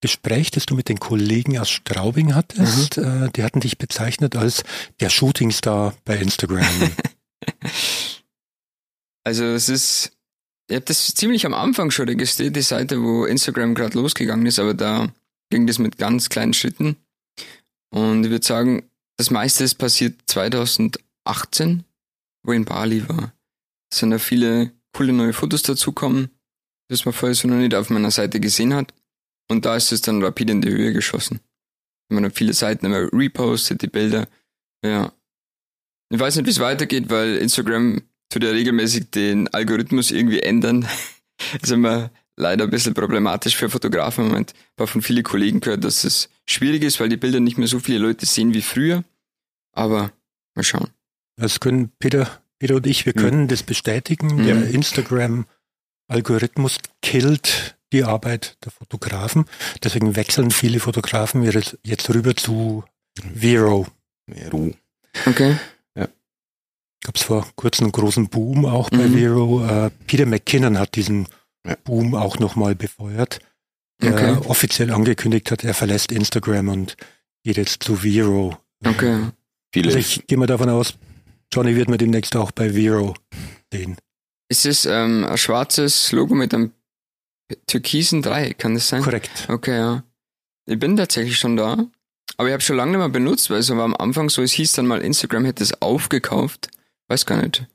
Gespräch, 0.00 0.50
das 0.50 0.66
du 0.66 0.74
mit 0.74 0.88
den 0.88 0.98
Kollegen 0.98 1.58
aus 1.58 1.70
Straubing 1.70 2.34
hattest. 2.34 2.96
Mhm. 2.98 3.24
Äh, 3.24 3.30
die 3.30 3.42
hatten 3.42 3.60
dich 3.60 3.78
bezeichnet 3.78 4.36
als 4.36 4.64
der 5.00 5.08
Shootingstar 5.08 5.94
bei 6.04 6.16
Instagram. 6.16 6.66
Also 9.26 9.44
es 9.44 9.70
ist, 9.70 10.12
ich 10.68 10.74
habe 10.76 10.84
das 10.84 11.14
ziemlich 11.14 11.46
am 11.46 11.54
Anfang 11.54 11.90
schon 11.90 12.08
registriert, 12.08 12.54
die 12.56 12.62
Seite, 12.62 13.02
wo 13.02 13.24
Instagram 13.24 13.74
gerade 13.74 13.98
losgegangen 13.98 14.44
ist, 14.44 14.58
aber 14.58 14.74
da 14.74 15.08
ging 15.50 15.66
das 15.66 15.78
mit 15.78 15.96
ganz 15.96 16.28
kleinen 16.28 16.52
Schritten. 16.52 16.96
Und 17.94 18.24
ich 18.24 18.30
würde 18.30 18.44
sagen, 18.44 18.90
das 19.16 19.30
meiste 19.30 19.62
ist 19.62 19.76
passiert 19.76 20.20
2018, 20.26 21.84
wo 22.42 22.52
ich 22.52 22.56
in 22.56 22.64
Bali 22.64 23.08
war. 23.08 23.32
Es 23.92 24.00
sind 24.00 24.10
da 24.10 24.18
viele 24.18 24.72
coole 24.92 25.12
neue 25.12 25.32
Fotos 25.32 25.62
dazukommen, 25.62 26.30
das 26.88 27.04
man 27.04 27.14
vorher 27.14 27.36
so 27.36 27.46
noch 27.46 27.56
nicht 27.56 27.74
auf 27.74 27.90
meiner 27.90 28.10
Seite 28.10 28.40
gesehen 28.40 28.74
hat. 28.74 28.92
Und 29.48 29.64
da 29.64 29.76
ist 29.76 29.92
es 29.92 30.00
dann 30.00 30.24
rapid 30.24 30.50
in 30.50 30.62
die 30.62 30.70
Höhe 30.70 30.92
geschossen. 30.92 31.38
Man 32.08 32.24
hat 32.24 32.34
viele 32.34 32.52
Seiten 32.52 32.86
immer 32.86 33.12
repostet, 33.12 33.82
die 33.82 33.86
Bilder. 33.86 34.26
Ja. 34.84 35.12
Ich 36.10 36.18
weiß 36.18 36.34
nicht, 36.34 36.46
wie 36.46 36.50
es 36.50 36.58
weitergeht, 36.58 37.10
weil 37.10 37.36
Instagram 37.36 38.02
tut 38.28 38.42
ja 38.42 38.50
regelmäßig 38.50 39.12
den 39.12 39.46
Algorithmus 39.54 40.10
irgendwie 40.10 40.40
ändern. 40.40 40.88
ist 41.62 41.70
immer 41.70 42.10
leider 42.36 42.64
ein 42.64 42.70
bisschen 42.70 42.94
problematisch 42.94 43.56
für 43.56 43.68
Fotografen 43.68 44.24
im 44.24 44.30
Moment. 44.30 44.52
Ich 44.52 44.80
habe 44.80 44.86
von 44.86 45.02
vielen 45.02 45.22
Kollegen 45.22 45.60
gehört, 45.60 45.84
dass 45.84 46.04
es 46.04 46.28
schwierig 46.46 46.82
ist, 46.82 47.00
weil 47.00 47.08
die 47.08 47.16
Bilder 47.16 47.40
nicht 47.40 47.58
mehr 47.58 47.68
so 47.68 47.78
viele 47.78 47.98
Leute 47.98 48.26
sehen 48.26 48.54
wie 48.54 48.62
früher. 48.62 49.04
Aber 49.72 50.12
mal 50.54 50.62
schauen. 50.62 50.88
Das 51.36 51.60
können 51.60 51.90
Peter, 51.98 52.40
Peter 52.58 52.76
und 52.76 52.86
ich, 52.86 53.06
wir 53.06 53.12
können 53.12 53.42
mhm. 53.42 53.48
das 53.48 53.62
bestätigen. 53.62 54.36
Mhm. 54.36 54.46
Der 54.46 54.70
Instagram-Algorithmus 54.70 56.78
killt 57.02 57.76
die 57.92 58.04
Arbeit 58.04 58.56
der 58.64 58.72
Fotografen. 58.72 59.44
Deswegen 59.82 60.16
wechseln 60.16 60.50
viele 60.50 60.80
Fotografen 60.80 61.42
jetzt 61.42 62.10
rüber 62.12 62.36
zu 62.36 62.84
Vero. 63.34 63.86
Vero. 64.26 64.72
Okay. 65.26 65.56
Ja. 65.94 66.08
Gab 67.04 67.16
es 67.16 67.22
vor 67.22 67.46
kurzem 67.54 67.84
einen 67.84 67.92
großen 67.92 68.28
Boom 68.28 68.64
auch 68.64 68.90
bei 68.90 69.08
mhm. 69.08 69.14
Vero. 69.14 69.66
Äh, 69.66 69.90
Peter 70.06 70.26
McKinnon 70.26 70.78
hat 70.78 70.96
diesen 70.96 71.28
ja. 71.66 71.76
Boom 71.84 72.14
auch 72.14 72.38
nochmal 72.38 72.74
befeuert, 72.74 73.40
der 74.02 74.14
okay. 74.14 74.48
offiziell 74.48 74.92
angekündigt 74.92 75.50
hat, 75.50 75.64
er 75.64 75.74
verlässt 75.74 76.12
Instagram 76.12 76.68
und 76.68 76.96
geht 77.42 77.56
jetzt 77.56 77.82
zu 77.82 77.96
Vero. 77.96 78.58
Okay. 78.84 79.28
Viele. 79.72 79.86
Also 79.88 79.98
ich 79.98 80.26
gehe 80.26 80.38
mal 80.38 80.46
davon 80.46 80.68
aus, 80.68 80.94
Johnny 81.52 81.76
wird 81.76 81.88
mir 81.88 81.98
demnächst 81.98 82.36
auch 82.36 82.50
bei 82.50 82.72
Vero 82.74 83.14
sehen. 83.72 83.96
Ist 84.48 84.66
es 84.66 84.84
ähm, 84.84 85.24
ein 85.24 85.38
schwarzes 85.38 86.12
Logo 86.12 86.34
mit 86.34 86.54
einem 86.54 86.72
türkisen 87.66 88.22
Dreieck, 88.22 88.58
kann 88.58 88.74
das 88.74 88.88
sein? 88.88 89.02
Korrekt. 89.02 89.46
Okay, 89.48 89.76
ja. 89.76 90.04
Ich 90.66 90.78
bin 90.78 90.96
tatsächlich 90.96 91.38
schon 91.38 91.56
da, 91.56 91.86
aber 92.36 92.48
ich 92.48 92.52
habe 92.52 92.62
schon 92.62 92.76
lange 92.76 92.92
nicht 92.92 92.98
mehr 92.98 93.08
benutzt, 93.08 93.50
weil 93.50 93.58
es 93.58 93.70
war 93.70 93.84
am 93.84 93.94
Anfang 93.94 94.30
so, 94.30 94.42
es 94.42 94.52
hieß 94.52 94.72
dann 94.72 94.86
mal, 94.86 95.00
Instagram 95.00 95.44
hätte 95.44 95.62
es 95.62 95.80
aufgekauft. 95.82 96.68
Weiß 97.08 97.26
gar 97.26 97.42
nicht. 97.42 97.66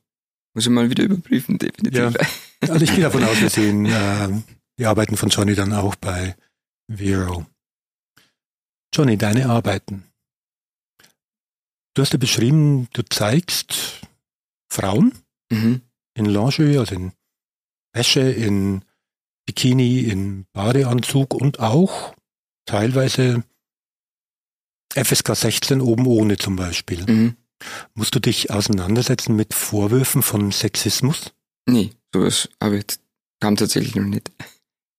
Muss 0.53 0.65
ich 0.65 0.71
mal 0.71 0.89
wieder 0.89 1.03
überprüfen, 1.03 1.57
definitiv. 1.57 1.99
Ja. 1.99 2.11
Also 2.61 2.83
ich 2.83 2.93
gehe 2.93 3.03
davon 3.03 3.23
aus, 3.23 3.39
wir 3.39 3.49
sehen 3.49 3.85
äh, 3.85 4.29
die 4.77 4.85
Arbeiten 4.85 5.17
von 5.17 5.29
Johnny 5.29 5.55
dann 5.55 5.73
auch 5.73 5.95
bei 5.95 6.35
Vero. 6.87 7.45
Johnny, 8.93 9.17
deine 9.17 9.47
Arbeiten. 9.47 10.05
Du 11.93 12.01
hast 12.01 12.13
ja 12.13 12.17
beschrieben, 12.17 12.87
du 12.93 13.03
zeigst 13.03 14.01
Frauen 14.71 15.13
mhm. 15.51 15.81
in 16.15 16.25
Lingerie, 16.25 16.77
also 16.77 16.95
in 16.95 17.11
Wäsche, 17.93 18.21
in 18.21 18.83
Bikini, 19.45 20.01
in 20.01 20.45
Badeanzug 20.53 21.33
und 21.33 21.59
auch 21.59 22.15
teilweise 22.65 23.43
FSK 24.93 25.35
16 25.35 25.81
oben 25.81 26.07
ohne 26.07 26.37
zum 26.37 26.55
Beispiel. 26.55 27.05
Mhm. 27.05 27.35
Musst 27.93 28.15
du 28.15 28.19
dich 28.19 28.51
auseinandersetzen 28.51 29.35
mit 29.35 29.53
Vorwürfen 29.53 30.21
von 30.21 30.51
Sexismus? 30.51 31.33
Nee, 31.65 31.91
sowas 32.13 32.49
habe 32.61 32.77
ich, 32.77 32.85
kam 33.39 33.55
tatsächlich 33.55 33.95
noch 33.95 34.05
nicht. 34.05 34.31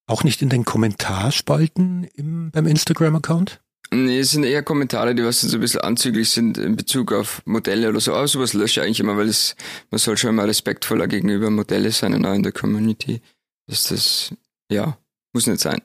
Auch 0.07 0.23
nicht 0.23 0.41
in 0.41 0.49
den 0.49 0.65
Kommentarspalten 0.65 2.05
im, 2.15 2.51
beim 2.51 2.67
Instagram-Account? 2.67 3.61
Nee, 3.93 4.19
es 4.19 4.31
sind 4.31 4.45
eher 4.45 4.63
Kommentare, 4.63 5.13
die 5.15 5.23
was 5.23 5.41
so 5.41 5.57
ein 5.57 5.59
bisschen 5.59 5.81
anzüglich 5.81 6.29
sind 6.29 6.57
in 6.57 6.77
Bezug 6.77 7.11
auf 7.11 7.41
Modelle 7.45 7.89
oder 7.89 7.99
so. 7.99 8.13
Aber 8.13 8.27
sowas 8.27 8.53
lösche 8.53 8.79
ich 8.79 8.85
eigentlich 8.85 9.01
immer, 9.01 9.17
weil 9.17 9.27
es, 9.27 9.55
man 9.89 9.99
soll 9.99 10.17
schon 10.17 10.29
immer 10.29 10.47
respektvoller 10.47 11.07
gegenüber 11.07 11.49
Modelle 11.49 11.91
sein 11.91 12.13
und 12.13 12.25
auch 12.25 12.33
in 12.33 12.43
der 12.43 12.53
Community. 12.53 13.21
Dass 13.67 13.89
das, 13.89 14.33
ja, 14.71 14.97
muss 15.33 15.47
nicht 15.47 15.59
sein. 15.59 15.81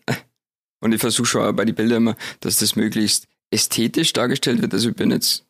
Und 0.80 0.92
ich 0.92 1.00
versuche 1.00 1.26
schon 1.26 1.56
bei 1.56 1.64
den 1.64 1.74
Bildern 1.74 1.98
immer, 1.98 2.16
dass 2.40 2.58
das 2.58 2.76
möglichst 2.76 3.26
ästhetisch 3.50 4.12
dargestellt 4.12 4.60
wird. 4.60 4.74
Also 4.74 4.90
ich 4.90 4.96
bin 4.96 5.10
jetzt 5.10 5.45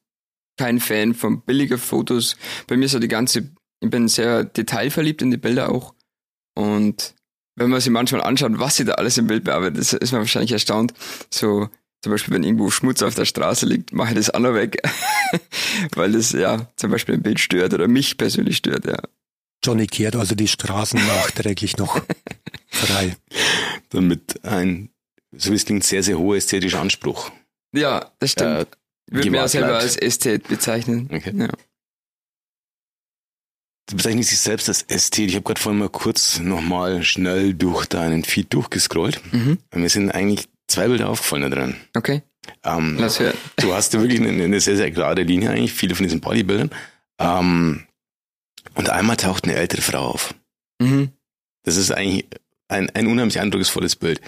kein 0.56 0.80
Fan 0.80 1.14
von 1.14 1.42
billiger 1.42 1.78
Fotos. 1.78 2.36
Bei 2.66 2.76
mir 2.76 2.86
ist 2.86 2.92
ja 2.92 2.98
die 2.98 3.08
ganze, 3.08 3.50
ich 3.80 3.90
bin 3.90 4.08
sehr 4.08 4.44
detailverliebt 4.44 5.22
in 5.22 5.30
die 5.30 5.36
Bilder 5.36 5.70
auch. 5.70 5.94
Und 6.54 7.14
wenn 7.56 7.70
man 7.70 7.80
sich 7.80 7.90
manchmal 7.90 8.22
anschaut, 8.22 8.52
was 8.58 8.76
sie 8.76 8.84
da 8.84 8.94
alles 8.94 9.18
im 9.18 9.26
Bild 9.26 9.44
bearbeitet, 9.44 9.78
ist, 9.78 9.92
ist 9.94 10.12
man 10.12 10.22
wahrscheinlich 10.22 10.52
erstaunt. 10.52 10.92
So, 11.30 11.68
zum 12.02 12.12
Beispiel, 12.12 12.34
wenn 12.34 12.44
irgendwo 12.44 12.70
Schmutz 12.70 13.02
auf 13.02 13.14
der 13.14 13.24
Straße 13.24 13.66
liegt, 13.66 13.92
mache 13.92 14.10
ich 14.10 14.16
das 14.16 14.30
auch 14.30 14.40
noch 14.40 14.54
weg. 14.54 14.80
Weil 15.94 16.12
das 16.12 16.32
ja 16.32 16.68
zum 16.76 16.90
Beispiel 16.90 17.14
ein 17.16 17.22
Bild 17.22 17.40
stört 17.40 17.74
oder 17.74 17.88
mich 17.88 18.16
persönlich 18.16 18.58
stört, 18.58 18.86
ja. 18.86 18.98
Johnny 19.64 19.86
kehrt 19.86 20.14
also 20.14 20.34
die 20.34 20.48
Straßen 20.48 21.04
nachträglich 21.04 21.76
noch 21.78 22.00
frei. 22.68 23.16
Damit 23.88 24.44
ein, 24.44 24.90
so 25.32 25.50
wie 25.50 25.56
es 25.56 25.64
klingt, 25.64 25.82
sehr, 25.82 26.02
sehr 26.02 26.18
hoher 26.18 26.36
ästhetischer 26.36 26.80
Anspruch. 26.80 27.32
Ja, 27.72 28.12
das 28.20 28.32
stimmt. 28.32 28.60
Äh, 28.60 28.66
würde 29.10 29.30
mich 29.30 29.40
auch 29.40 29.48
selber 29.48 29.78
als 29.78 29.96
Ästhet 29.96 30.48
bezeichnen. 30.48 31.08
Okay. 31.12 31.32
Ja. 31.34 31.48
Du 33.88 33.96
bezeichnest 33.96 34.32
dich 34.32 34.40
selbst 34.40 34.68
als 34.68 34.82
Ästhet. 34.82 35.28
Ich 35.28 35.36
habe 35.36 35.44
gerade 35.44 35.60
vorhin 35.60 35.78
mal 35.78 35.88
kurz 35.88 36.40
nochmal 36.40 37.04
schnell 37.04 37.54
durch 37.54 37.86
deinen 37.86 38.24
Feed 38.24 38.52
durchgescrollt. 38.52 39.20
Mhm. 39.32 39.58
Mir 39.74 39.88
sind 39.88 40.10
eigentlich 40.10 40.48
zwei 40.66 40.88
Bilder 40.88 41.08
aufgefallen 41.08 41.42
da 41.42 41.48
drin. 41.48 41.76
Okay. 41.94 42.22
Ähm, 42.64 42.96
Lass 42.98 43.20
hören. 43.20 43.36
Du 43.56 43.72
hast 43.74 43.94
ja 43.94 44.00
wirklich 44.00 44.20
eine, 44.20 44.42
eine, 44.42 44.60
sehr, 44.60 44.76
sehr 44.76 44.90
gerade 44.90 45.22
Linie 45.22 45.50
eigentlich, 45.50 45.72
viele 45.72 45.94
von 45.94 46.04
diesen 46.04 46.20
Bodybildern. 46.20 46.70
Ähm, 47.18 47.86
und 48.74 48.90
einmal 48.90 49.16
taucht 49.16 49.44
eine 49.44 49.54
ältere 49.54 49.82
Frau 49.82 50.10
auf. 50.10 50.34
Mhm. 50.80 51.12
Das 51.62 51.76
ist 51.76 51.92
eigentlich 51.92 52.26
ein, 52.68 52.90
ein 52.90 53.06
unheimlich 53.06 53.40
eindrucksvolles 53.40 53.96
Bild. 53.96 54.20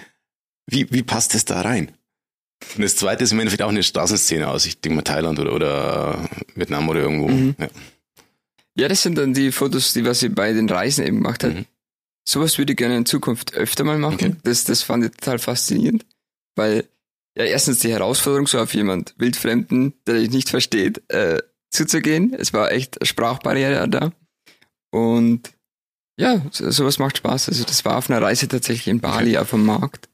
Wie, 0.65 0.91
wie 0.91 1.03
passt 1.03 1.33
das 1.33 1.45
da 1.45 1.61
rein? 1.61 1.91
Und 2.75 2.81
das 2.83 2.95
zweite 2.95 3.23
ist 3.23 3.31
im 3.31 3.39
Endeffekt 3.39 3.63
auch 3.63 3.69
eine 3.69 3.83
Straßenszene 3.83 4.47
aus, 4.47 4.65
ich 4.65 4.79
denke 4.79 4.97
mal 4.97 5.01
Thailand 5.01 5.39
oder, 5.39 5.53
oder 5.53 6.29
Vietnam 6.55 6.89
oder 6.89 7.01
irgendwo. 7.01 7.27
Mhm. 7.27 7.55
Ja. 7.57 7.67
ja. 8.75 8.87
das 8.87 9.01
sind 9.01 9.17
dann 9.17 9.33
die 9.33 9.51
Fotos, 9.51 9.93
die 9.93 10.05
was 10.05 10.19
sie 10.19 10.29
bei 10.29 10.53
den 10.53 10.69
Reisen 10.69 11.05
eben 11.05 11.17
gemacht 11.17 11.43
hat. 11.43 11.53
Mhm. 11.53 11.65
Sowas 12.27 12.57
würde 12.57 12.73
ich 12.73 12.77
gerne 12.77 12.97
in 12.97 13.05
Zukunft 13.05 13.53
öfter 13.55 13.83
mal 13.83 13.97
machen. 13.97 14.13
Okay. 14.15 14.35
Das, 14.43 14.65
das 14.65 14.83
fand 14.83 15.05
ich 15.05 15.11
total 15.11 15.39
faszinierend. 15.39 16.05
Weil, 16.55 16.87
ja, 17.35 17.45
erstens 17.45 17.79
die 17.79 17.91
Herausforderung, 17.91 18.45
so 18.45 18.59
auf 18.59 18.73
jemand 18.73 19.15
Wildfremden, 19.17 19.93
der 20.05 20.15
dich 20.15 20.29
nicht 20.29 20.49
versteht, 20.49 21.01
äh, 21.09 21.39
zuzugehen. 21.71 22.33
Es 22.33 22.53
war 22.53 22.71
echt 22.71 22.99
eine 22.99 23.07
Sprachbarriere 23.07 23.87
da. 23.89 24.11
Und 24.91 25.53
ja, 26.19 26.45
sowas 26.51 26.99
macht 26.99 27.17
Spaß. 27.17 27.49
Also 27.49 27.63
das 27.63 27.85
war 27.85 27.97
auf 27.97 28.09
einer 28.09 28.21
Reise 28.21 28.47
tatsächlich 28.47 28.87
in 28.87 28.99
Bali 28.99 29.31
okay. 29.31 29.37
auf 29.37 29.49
dem 29.51 29.65
Markt. 29.65 30.09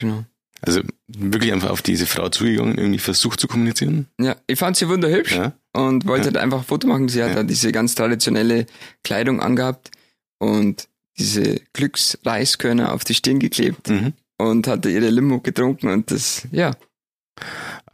Genau. 0.00 0.24
Also 0.66 0.80
wirklich 1.06 1.52
einfach 1.52 1.70
auf 1.70 1.82
diese 1.82 2.06
Frau 2.06 2.28
zugegangen, 2.28 2.78
irgendwie 2.78 2.98
versucht 2.98 3.40
zu 3.40 3.48
kommunizieren. 3.48 4.06
Ja, 4.18 4.36
ich 4.46 4.58
fand 4.58 4.76
sie 4.76 4.88
wunderhübsch 4.88 5.32
ja. 5.32 5.52
und 5.72 6.06
wollte 6.06 6.28
ja. 6.28 6.32
halt 6.32 6.36
einfach 6.38 6.58
ein 6.58 6.64
Foto 6.64 6.86
machen. 6.86 7.08
Sie 7.08 7.22
hat 7.22 7.30
ja. 7.30 7.36
da 7.36 7.42
diese 7.42 7.70
ganz 7.70 7.94
traditionelle 7.94 8.66
Kleidung 9.02 9.40
angehabt 9.40 9.90
und 10.38 10.88
diese 11.18 11.60
Glücksreiskörner 11.72 12.92
auf 12.92 13.04
die 13.04 13.14
Stirn 13.14 13.38
geklebt 13.38 13.88
mhm. 13.88 14.14
und 14.38 14.66
hatte 14.66 14.90
ihre 14.90 15.10
Limo 15.10 15.40
getrunken 15.40 15.88
und 15.88 16.10
das, 16.10 16.48
ja. 16.50 16.72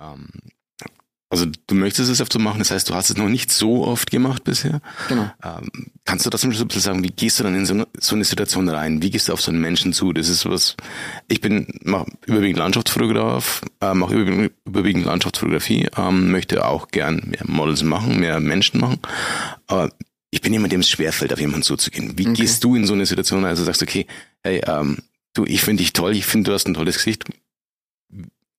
Ähm, 0.01 0.29
also 1.31 1.47
du 1.47 1.75
möchtest 1.77 2.11
es 2.11 2.21
öfter 2.21 2.41
machen, 2.41 2.59
das 2.59 2.73
heißt, 2.73 2.91
du 2.91 2.95
hast 2.95 3.09
es 3.09 3.17
noch 3.17 3.29
nicht 3.29 3.53
so 3.53 3.87
oft 3.87 4.11
gemacht 4.11 4.43
bisher. 4.43 4.83
Genau. 5.09 5.31
Ähm, 5.45 5.71
kannst 6.05 6.27
du 6.27 6.31
das 6.31 6.43
ein 6.43 6.51
bisschen 6.51 6.69
sagen, 6.69 7.05
wie 7.05 7.13
gehst 7.13 7.39
du 7.39 7.45
dann 7.45 7.55
in 7.55 7.67
so 7.67 7.75
eine, 7.75 7.87
so 7.99 8.17
eine, 8.17 8.25
Situation 8.25 8.69
rein? 8.69 9.01
Wie 9.01 9.11
gehst 9.11 9.29
du 9.29 9.33
auf 9.33 9.41
so 9.41 9.53
einen 9.53 9.61
Menschen 9.61 9.93
zu? 9.93 10.13
Das 10.13 10.29
ist 10.29 10.45
was, 10.45 10.77
ich 11.29 11.41
bin, 11.41 11.69
mach 11.85 12.05
überwiegend 12.27 12.59
Landschaftsfotograf, 12.59 13.63
äh, 13.81 13.95
mache 13.95 14.15
überwiegend, 14.15 14.53
überwiegend 14.65 15.05
Landschaftsfotografie, 15.05 15.89
ähm, 15.97 16.33
möchte 16.33 16.67
auch 16.67 16.89
gern 16.89 17.23
mehr 17.27 17.45
Models 17.45 17.85
machen, 17.85 18.19
mehr 18.19 18.41
Menschen 18.41 18.81
machen. 18.81 18.99
Aber 19.69 19.93
ich 20.33 20.41
bin 20.41 20.53
jemand, 20.53 20.73
dem 20.73 20.81
es 20.81 20.89
schwerfällt, 20.89 21.33
auf 21.33 21.41
jemanden 21.41 21.63
zuzugehen. 21.63 22.19
Wie 22.19 22.27
okay. 22.27 22.41
gehst 22.43 22.65
du 22.65 22.75
in 22.75 22.87
so 22.87 22.95
eine 22.95 23.07
Situation, 23.07 23.45
also 23.45 23.63
sagst, 23.63 23.83
okay, 23.83 24.09
hey, 24.43 24.63
ähm, 24.67 24.99
du, 25.35 25.45
ich 25.45 25.63
finde 25.63 25.85
dich 25.85 25.93
toll, 25.93 26.17
ich 26.17 26.27
finde, 26.27 26.51
du 26.51 26.55
hast 26.55 26.67
ein 26.67 26.75
tolles 26.75 26.97
Gesicht 26.97 27.25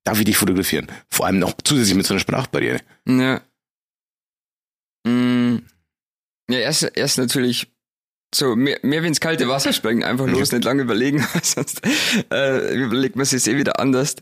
darf 0.03 0.19
ich 0.19 0.25
dich 0.25 0.37
fotografieren? 0.37 0.87
Vor 1.09 1.25
allem 1.25 1.39
noch 1.39 1.53
zusätzlich 1.63 1.95
mit 1.95 2.05
so 2.05 2.13
einer 2.13 2.19
Sprachbarriere. 2.19 2.81
Ja. 3.07 3.41
Mm. 5.05 5.57
Ja, 6.49 6.59
erst, 6.59 6.83
erst 6.95 7.17
natürlich 7.17 7.67
so 8.33 8.55
mehr, 8.55 8.79
mehr 8.81 9.03
wie 9.03 9.07
ins 9.07 9.19
kalte 9.19 9.47
Wasser 9.47 9.73
springen, 9.73 10.03
einfach 10.03 10.27
los, 10.27 10.51
nicht 10.51 10.63
lange 10.63 10.83
überlegen, 10.83 11.25
sonst 11.43 11.81
äh, 12.31 12.73
überlegt 12.75 13.15
man 13.15 13.25
sich 13.25 13.47
eh 13.47 13.57
wieder 13.57 13.79
anders. 13.79 14.15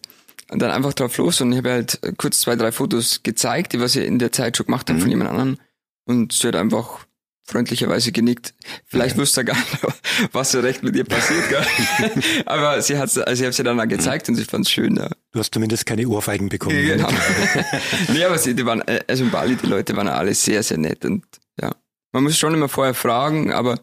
Und 0.50 0.62
dann 0.64 0.72
einfach 0.72 0.94
drauf 0.94 1.16
los 1.18 1.42
und 1.42 1.52
ich 1.52 1.60
habe 1.60 1.72
halt 1.72 2.00
kurz 2.18 2.42
zwei, 2.42 2.56
drei 2.56 2.72
Fotos 2.72 3.22
gezeigt, 3.22 3.74
die 3.74 3.80
was 3.80 3.96
ich 3.96 4.06
in 4.06 4.18
der 4.18 4.32
Zeit 4.32 4.58
schon 4.58 4.66
gemacht 4.66 4.90
habe 4.90 4.98
mhm. 4.98 5.04
von 5.04 5.12
jemand 5.12 5.30
anderem. 5.30 5.58
Und 6.06 6.34
sie 6.34 6.48
hat 6.48 6.56
einfach 6.56 7.06
freundlicherweise 7.50 8.12
genickt. 8.12 8.54
Vielleicht 8.86 9.16
Ja. 9.16 9.22
wusste 9.22 9.42
er 9.42 9.46
gar 9.46 9.56
nicht, 9.58 9.78
was 10.34 10.52
so 10.52 10.60
recht 10.60 10.84
mit 10.84 10.96
ihr 10.96 11.04
passiert, 11.04 11.50
gell? 11.50 11.66
Aber 12.46 12.82
sie 12.82 12.98
hat's, 12.98 13.18
also 13.18 13.42
ich 13.42 13.46
habe 13.46 13.54
sie 13.54 13.64
dann 13.64 13.80
auch 13.80 13.88
gezeigt 13.88 14.30
und 14.30 14.36
sie 14.36 14.46
fand's 14.46 14.70
schön, 14.72 14.96
ja. 14.96 15.10
Du 15.32 15.40
hast 15.40 15.54
zumindest 15.54 15.86
keine 15.86 16.08
Ohrfeigen 16.08 16.50
bekommen. 16.50 16.76
Genau. 16.86 17.10
nee, 18.14 18.24
aber 18.24 18.38
sie, 18.38 18.56
die 18.56 18.66
waren, 18.66 18.82
äh, 18.88 19.02
also 19.08 19.24
in 19.24 19.32
Bali, 19.32 19.56
die 19.56 19.68
Leute 19.68 19.96
waren 19.96 20.08
alle 20.08 20.34
sehr, 20.34 20.64
sehr 20.64 20.78
nett 20.78 21.06
und 21.06 21.24
ja. 21.62 21.72
Man 22.12 22.24
muss 22.24 22.38
schon 22.38 22.54
immer 22.54 22.70
vorher 22.70 22.94
fragen, 22.96 23.54
aber 23.54 23.80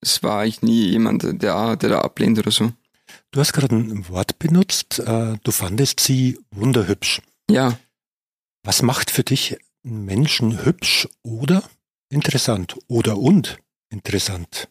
es 0.00 0.22
war 0.22 0.40
eigentlich 0.40 0.62
nie 0.62 0.88
jemand, 0.90 1.22
der, 1.24 1.76
der 1.76 1.90
da 1.90 2.00
ablehnt 2.00 2.38
oder 2.38 2.50
so. 2.50 2.72
Du 3.30 3.40
hast 3.40 3.52
gerade 3.52 3.74
ein 3.76 4.08
Wort 4.08 4.38
benutzt, 4.38 5.00
äh, 5.00 5.36
du 5.42 5.50
fandest 5.50 6.00
sie 6.00 6.38
wunderhübsch. 6.50 7.20
Ja, 7.50 7.78
Was 8.64 8.80
macht 8.82 9.10
für 9.10 9.22
dich 9.24 9.56
einen 9.84 10.04
Menschen 10.04 10.64
hübsch 10.64 11.08
oder 11.22 11.62
interessant 12.10 12.76
oder 12.88 13.18
und 13.18 13.58
interessant? 13.90 14.68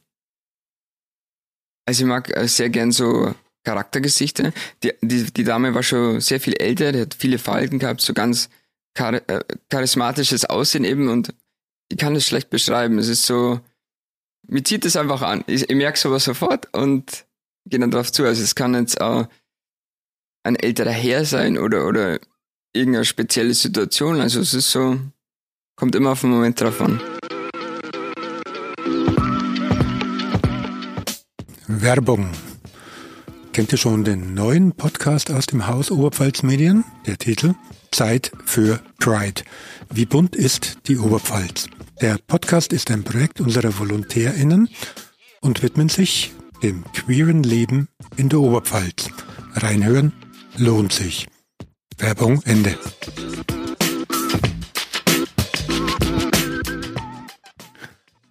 also 1.87 2.03
ich 2.03 2.07
mag 2.07 2.35
äh, 2.35 2.47
sehr 2.47 2.69
gern 2.69 2.91
so 2.91 3.33
Charaktergesichter. 3.63 4.51
Die, 4.83 4.93
die, 5.01 5.31
die 5.31 5.43
Dame 5.43 5.73
war 5.73 5.83
schon 5.83 6.19
sehr 6.19 6.39
viel 6.39 6.55
älter, 6.55 6.91
die 6.91 7.01
hat 7.01 7.15
viele 7.15 7.39
Falten 7.39 7.79
gehabt, 7.79 8.01
so 8.01 8.13
ganz 8.13 8.49
char 8.95 9.15
äh, 9.29 9.43
charismatisches 9.69 10.45
Aussehen 10.45 10.83
eben 10.83 11.09
und 11.09 11.33
ich 11.89 11.97
kann 11.97 12.13
das 12.13 12.25
schlecht 12.25 12.49
beschreiben. 12.49 12.99
Es 12.99 13.07
ist 13.07 13.25
so, 13.25 13.61
mir 14.47 14.63
zieht 14.63 14.85
es 14.85 14.97
einfach 14.97 15.21
an. 15.21 15.43
Ich, 15.47 15.69
ich 15.69 15.75
merke 15.75 15.97
sowas 15.97 16.25
sofort 16.25 16.73
und 16.73 17.25
gehe 17.65 17.79
dann 17.79 17.91
drauf 17.91 18.11
zu. 18.11 18.25
Also 18.25 18.43
es 18.43 18.55
kann 18.55 18.73
jetzt 18.75 18.99
auch 18.99 19.27
ein 20.43 20.57
älterer 20.57 20.91
Herr 20.91 21.23
sein 21.23 21.57
oder, 21.57 21.87
oder 21.87 22.19
irgendeine 22.73 23.05
spezielle 23.05 23.53
Situation. 23.53 24.19
Also 24.19 24.41
es 24.41 24.53
ist 24.53 24.71
so, 24.71 24.99
kommt 25.77 25.95
immer 25.95 26.11
auf 26.11 26.21
den 26.21 26.31
Moment 26.31 26.59
drauf 26.59 26.81
an. 26.81 27.01
Werbung. 31.67 32.29
Kennt 33.51 33.71
ihr 33.73 33.77
schon 33.77 34.03
den 34.03 34.33
neuen 34.33 34.71
Podcast 34.71 35.31
aus 35.31 35.47
dem 35.47 35.67
Haus 35.67 35.91
Oberpfalz 35.91 36.41
Medien? 36.41 36.85
Der 37.05 37.17
Titel 37.17 37.55
Zeit 37.91 38.31
für 38.45 38.79
Pride. 38.99 39.41
Wie 39.91 40.05
bunt 40.05 40.35
ist 40.35 40.77
die 40.87 40.97
Oberpfalz? 40.97 41.67
Der 42.01 42.19
Podcast 42.25 42.71
ist 42.71 42.89
ein 42.89 43.03
Projekt 43.03 43.41
unserer 43.41 43.77
VolontärInnen 43.77 44.69
und 45.41 45.61
widmen 45.61 45.89
sich 45.89 46.33
dem 46.63 46.83
queeren 46.93 47.43
Leben 47.43 47.89
in 48.15 48.29
der 48.29 48.39
Oberpfalz. 48.39 49.09
Reinhören 49.53 50.13
lohnt 50.55 50.93
sich. 50.93 51.27
Werbung 51.97 52.41
Ende. 52.43 52.77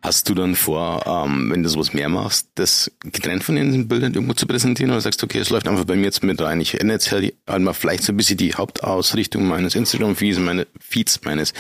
Hast 0.06 0.28
du 0.28 0.34
dann 0.34 0.54
vor, 0.54 1.04
ähm, 1.04 1.50
wenn 1.50 1.64
du 1.64 1.68
sowas 1.68 1.92
mehr 1.92 2.08
machst, 2.08 2.48
das 2.54 2.92
getrennt 3.00 3.42
von 3.42 3.56
den 3.56 3.88
Bildern 3.88 4.14
irgendwo 4.14 4.34
zu 4.34 4.46
präsentieren 4.46 4.92
oder 4.92 5.00
sagst 5.00 5.20
du, 5.20 5.24
okay, 5.24 5.40
es 5.40 5.50
läuft 5.50 5.66
einfach 5.66 5.84
bei 5.84 5.96
mir 5.96 6.04
jetzt 6.04 6.22
mit 6.22 6.40
rein. 6.40 6.60
Ich 6.60 6.80
ändere 6.80 6.94
jetzt 6.94 7.10
halt 7.10 7.34
halt 7.48 7.62
mal 7.62 7.72
vielleicht 7.72 8.04
so 8.04 8.12
ein 8.12 8.16
bisschen 8.16 8.36
die 8.36 8.54
Hauptausrichtung 8.54 9.48
meines 9.48 9.74
Instagram-Feeds, 9.74 10.38
meine 10.38 10.68
Feeds, 10.78 11.24
meines, 11.24 11.54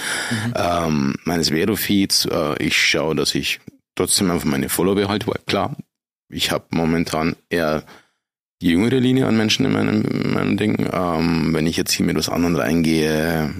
ähm, 0.54 1.16
meines 1.24 1.50
Vero-Feeds. 1.50 2.26
Äh, 2.26 2.62
ich 2.62 2.76
schaue, 2.80 3.16
dass 3.16 3.34
ich 3.34 3.58
trotzdem 3.96 4.30
einfach 4.30 4.46
meine 4.46 4.68
Follower 4.68 4.94
behalte, 4.94 5.26
weil 5.26 5.40
klar, 5.46 5.74
ich 6.28 6.52
habe 6.52 6.66
momentan 6.70 7.34
eher 7.48 7.82
die 8.62 8.68
jüngere 8.68 9.00
Linie 9.00 9.26
an 9.26 9.36
Menschen 9.36 9.66
in 9.66 9.72
meinem, 9.72 10.02
in 10.02 10.34
meinem 10.34 10.56
Ding. 10.56 10.88
Ähm, 10.92 11.52
wenn 11.52 11.66
ich 11.66 11.76
jetzt 11.76 11.90
hier 11.92 12.06
mit 12.06 12.16
was 12.16 12.28
anderem 12.28 12.54
reingehe, 12.54 13.54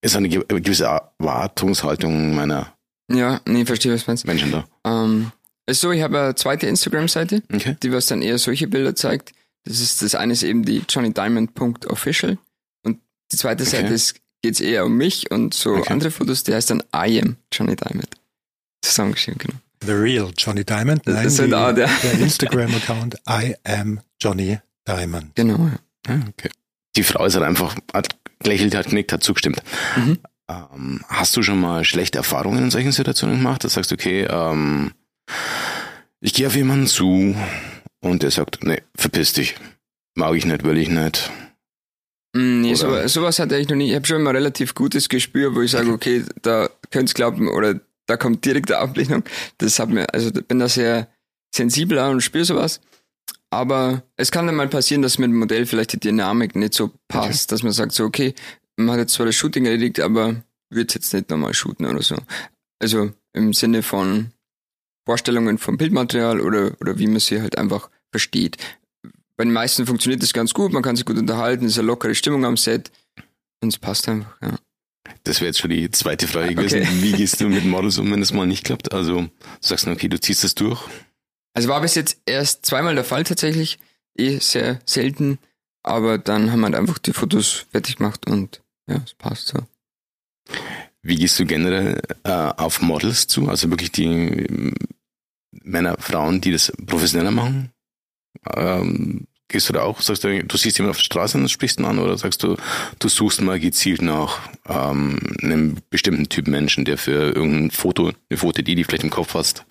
ist 0.00 0.16
eine 0.16 0.30
ge- 0.30 0.44
gewisse 0.48 0.86
Erwartungshaltung 1.18 2.34
meiner 2.34 2.72
Ja, 3.10 3.40
nee, 3.46 3.64
verstehe, 3.64 3.92
was 3.92 4.04
du 4.04 4.10
meinst. 4.10 4.26
Menschen 4.26 4.50
da. 4.52 4.66
Ähm, 4.84 5.32
ist 5.66 5.80
so, 5.80 5.90
ich 5.92 6.02
habe 6.02 6.18
eine 6.20 6.34
zweite 6.34 6.66
Instagram-Seite, 6.66 7.42
Okay. 7.52 7.76
die 7.82 7.92
was 7.92 8.06
dann 8.06 8.22
eher 8.22 8.38
solche 8.38 8.68
Bilder 8.68 8.94
zeigt. 8.94 9.32
Das 9.64 9.80
ist 9.80 10.02
das 10.02 10.14
eine 10.14 10.32
ist 10.32 10.42
eben 10.44 10.64
die 10.64 10.82
johnnydiamond.official 10.88 12.38
und 12.84 12.98
die 13.32 13.36
zweite 13.36 13.62
Okay. 13.64 13.70
Seite 13.76 13.94
ist 13.94 14.14
geht's 14.42 14.60
eher 14.60 14.84
um 14.84 14.96
mich 14.96 15.30
und 15.30 15.54
so 15.54 15.74
Okay. 15.74 15.92
andere 15.92 16.10
Fotos, 16.10 16.44
die 16.44 16.54
heißt 16.54 16.70
dann 16.70 16.82
I 16.94 17.20
am 17.20 17.36
Johnny 17.52 17.74
Diamond. 17.74 18.08
Zusammengeschrieben, 18.82 19.38
genau. 19.38 19.54
The 19.84 19.92
Real 19.92 20.30
Johnny 20.36 20.64
Diamond. 20.64 21.02
Das 21.06 21.14
Nein, 21.14 21.26
ist 21.26 21.38
halt 21.38 21.50
die, 21.50 21.54
auch 21.54 21.72
der- 21.72 21.90
der 22.02 22.12
Instagram-Account 22.20 23.16
I 23.28 23.56
am 23.64 24.00
Johnny 24.20 24.58
Diamond. 24.86 25.34
Genau. 25.34 25.58
ja. 25.58 25.78
Ah, 26.08 26.20
okay. 26.28 26.50
Die 26.96 27.02
Frau 27.02 27.24
ist 27.24 27.34
halt 27.34 27.44
einfach, 27.44 27.74
hat 27.92 28.08
gelächelt, 28.40 28.74
hat 28.74 28.86
genickt, 28.88 29.12
hat 29.12 29.22
zugestimmt. 29.24 29.60
Mhm. 29.96 30.18
Ähm, 30.48 31.02
hast 31.08 31.36
du 31.36 31.42
schon 31.42 31.60
mal 31.60 31.84
schlechte 31.84 32.18
Erfahrungen 32.18 32.64
in 32.64 32.70
solchen 32.70 32.92
Situationen 32.92 33.38
gemacht? 33.38 33.64
Da 33.64 33.68
sagst 33.68 33.90
du, 33.90 33.94
okay, 33.94 34.24
ähm, 34.30 34.92
ich 36.20 36.34
gehe 36.34 36.46
auf 36.46 36.54
jemanden 36.56 36.86
zu 36.86 37.34
und 38.00 38.22
der 38.22 38.30
sagt, 38.30 38.62
nee, 38.64 38.82
verpiss 38.96 39.32
dich. 39.32 39.56
Mag 40.14 40.34
ich 40.36 40.46
nicht, 40.46 40.62
will 40.64 40.78
ich 40.78 40.88
nicht. 40.88 41.30
Mm, 42.34 42.60
Nee, 42.60 42.74
so, 42.74 43.06
sowas 43.08 43.38
hatte 43.38 43.56
ich 43.58 43.68
noch 43.68 43.76
nie. 43.76 43.90
Ich 43.90 43.96
habe 43.96 44.06
schon 44.06 44.20
immer 44.20 44.34
relativ 44.34 44.74
gutes 44.74 45.08
Gespür, 45.08 45.54
wo 45.54 45.62
ich 45.62 45.72
sage, 45.72 45.90
okay, 45.90 46.24
da 46.42 46.68
könnt's 46.90 47.14
glauben 47.14 47.48
oder 47.48 47.80
da 48.06 48.16
kommt 48.16 48.44
direkte 48.44 48.78
Ablehnung. 48.78 49.24
Das 49.58 49.78
hat 49.78 49.88
mir, 49.88 50.12
also 50.14 50.30
bin 50.30 50.60
da 50.60 50.68
sehr 50.68 51.08
sensibel 51.54 51.98
auch 51.98 52.10
und 52.10 52.20
spüre 52.20 52.44
sowas. 52.44 52.80
Aber 53.50 54.02
es 54.16 54.30
kann 54.30 54.46
dann 54.46 54.54
mal 54.56 54.68
passieren, 54.68 55.02
dass 55.02 55.18
mit 55.18 55.30
dem 55.30 55.38
Modell 55.38 55.66
vielleicht 55.66 55.92
die 55.92 56.00
Dynamik 56.00 56.54
nicht 56.56 56.74
so 56.74 56.92
passt, 57.08 57.52
dass 57.52 57.62
man 57.62 57.72
sagt 57.72 57.92
so, 57.92 58.04
okay, 58.04 58.34
man 58.76 58.92
hat 58.92 58.98
jetzt 58.98 59.14
zwar 59.14 59.26
das 59.26 59.34
Shooting 59.34 59.64
erledigt, 59.64 60.00
aber 60.00 60.42
wird 60.70 60.94
jetzt 60.94 61.12
nicht 61.12 61.30
nochmal 61.30 61.54
shooten 61.54 61.86
oder 61.86 62.02
so. 62.02 62.16
Also 62.78 63.12
im 63.32 63.52
Sinne 63.52 63.82
von 63.82 64.32
Vorstellungen 65.06 65.58
vom 65.58 65.76
Bildmaterial 65.76 66.40
oder, 66.40 66.72
oder 66.80 66.98
wie 66.98 67.06
man 67.06 67.20
sie 67.20 67.40
halt 67.40 67.58
einfach 67.58 67.90
versteht. 68.10 68.56
Bei 69.36 69.44
den 69.44 69.52
meisten 69.52 69.86
funktioniert 69.86 70.22
das 70.22 70.32
ganz 70.32 70.54
gut, 70.54 70.72
man 70.72 70.82
kann 70.82 70.96
sich 70.96 71.04
gut 71.04 71.18
unterhalten, 71.18 71.66
ist 71.66 71.78
eine 71.78 71.86
lockere 71.86 72.14
Stimmung 72.14 72.44
am 72.44 72.56
Set 72.56 72.90
und 73.62 73.68
es 73.68 73.78
passt 73.78 74.08
einfach, 74.08 74.36
ja. 74.42 74.58
Das 75.22 75.40
wäre 75.40 75.46
jetzt 75.46 75.60
schon 75.60 75.70
die 75.70 75.90
zweite 75.90 76.26
Frage 76.26 76.54
gewesen. 76.54 76.82
Okay. 76.82 76.88
Wie 77.00 77.12
gehst 77.16 77.40
du 77.40 77.48
mit 77.48 77.64
Models 77.64 77.98
um, 77.98 78.10
wenn 78.10 78.22
es 78.22 78.32
mal 78.32 78.46
nicht 78.46 78.64
klappt? 78.64 78.92
Also 78.92 79.22
du 79.22 79.30
sagst 79.60 79.86
du, 79.86 79.90
okay, 79.90 80.08
du 80.08 80.20
ziehst 80.20 80.42
das 80.42 80.54
durch. 80.54 80.82
Also 81.54 81.68
war 81.68 81.80
bis 81.80 81.94
jetzt 81.94 82.20
erst 82.26 82.66
zweimal 82.66 82.94
der 82.94 83.04
Fall 83.04 83.24
tatsächlich, 83.24 83.78
eh 84.18 84.38
sehr 84.38 84.80
selten, 84.84 85.38
aber 85.82 86.18
dann 86.18 86.50
haben 86.50 86.60
wir 86.60 86.66
halt 86.66 86.74
einfach 86.74 86.98
die 86.98 87.12
Fotos 87.12 87.66
fertig 87.70 87.96
gemacht 87.96 88.28
und 88.28 88.62
ja, 88.86 89.02
es 89.04 89.14
passt 89.14 89.48
so. 89.48 89.58
Wie 91.02 91.16
gehst 91.16 91.38
du 91.38 91.46
generell 91.46 92.00
äh, 92.24 92.30
auf 92.30 92.82
Models 92.82 93.26
zu? 93.26 93.48
Also 93.48 93.70
wirklich 93.70 93.92
die 93.92 94.04
ähm, 94.04 94.74
Männer, 95.52 95.96
Frauen, 95.98 96.40
die 96.40 96.52
das 96.52 96.72
professioneller 96.84 97.30
machen? 97.30 97.70
Ähm, 98.54 99.26
gehst 99.48 99.68
du 99.68 99.72
da 99.72 99.82
auch, 99.82 100.00
sagst 100.00 100.24
du, 100.24 100.44
du 100.44 100.56
siehst 100.56 100.78
jemanden 100.78 100.90
auf 100.90 100.98
der 100.98 101.04
Straße 101.04 101.38
und 101.38 101.48
sprichst 101.48 101.78
ihn 101.78 101.84
an 101.84 101.98
oder 101.98 102.18
sagst 102.18 102.42
du, 102.42 102.56
du 102.98 103.08
suchst 103.08 103.40
mal 103.40 103.60
gezielt 103.60 104.02
nach 104.02 104.48
ähm, 104.68 105.18
einem 105.42 105.76
bestimmten 105.90 106.28
Typ 106.28 106.48
Menschen, 106.48 106.84
der 106.84 106.98
für 106.98 107.34
irgendein 107.34 107.70
Foto, 107.70 108.12
eine 108.28 108.38
Foto, 108.38 108.62
die 108.62 108.74
die 108.74 108.84
vielleicht 108.84 109.04
im 109.04 109.10
Kopf 109.10 109.34
hast? 109.34 109.64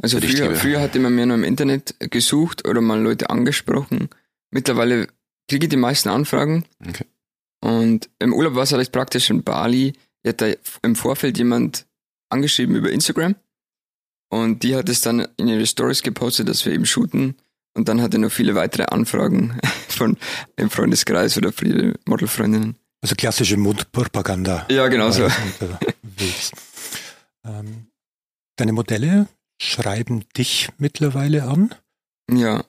Also 0.00 0.20
früher, 0.20 0.54
früher 0.56 0.80
hatte 0.80 0.98
man 0.98 1.14
mehr 1.14 1.26
nur 1.26 1.36
im 1.36 1.44
Internet 1.44 1.94
gesucht 1.98 2.66
oder 2.66 2.80
mal 2.80 3.00
Leute 3.00 3.30
angesprochen. 3.30 4.10
Mittlerweile 4.50 5.08
kriege 5.48 5.66
ich 5.66 5.70
die 5.70 5.76
meisten 5.76 6.08
Anfragen. 6.08 6.64
Okay. 6.86 7.04
Und 7.64 8.10
im 8.18 8.34
Urlaub 8.34 8.56
war 8.56 8.64
es 8.64 8.74
recht 8.74 8.92
praktisch 8.92 9.30
in 9.30 9.42
Bali. 9.42 9.94
Ich 10.22 10.28
hat 10.28 10.42
da 10.42 10.48
im 10.82 10.94
Vorfeld 10.94 11.38
jemand 11.38 11.86
angeschrieben 12.28 12.76
über 12.76 12.92
Instagram. 12.92 13.36
Und 14.28 14.62
die 14.62 14.76
hat 14.76 14.90
es 14.90 15.00
dann 15.00 15.26
in 15.38 15.48
ihre 15.48 15.66
Stories 15.66 16.02
gepostet, 16.02 16.46
dass 16.50 16.66
wir 16.66 16.74
eben 16.74 16.84
shooten. 16.84 17.36
Und 17.72 17.88
dann 17.88 18.02
hatte 18.02 18.18
noch 18.18 18.30
viele 18.30 18.54
weitere 18.54 18.84
Anfragen 18.84 19.58
von 19.88 20.18
im 20.56 20.68
Freundeskreis 20.68 21.38
oder 21.38 21.52
ihre 21.62 21.94
Modelfreundinnen. 22.04 22.76
Also 23.00 23.14
klassische 23.14 23.56
Mundpropaganda. 23.56 24.66
Ja, 24.70 24.88
genau 24.88 25.10
so. 25.10 25.24
Äh, 25.24 25.30
ähm, 27.46 27.86
deine 28.56 28.72
Modelle 28.74 29.26
schreiben 29.58 30.24
dich 30.36 30.68
mittlerweile 30.76 31.44
an. 31.44 31.74
Ja. 32.30 32.62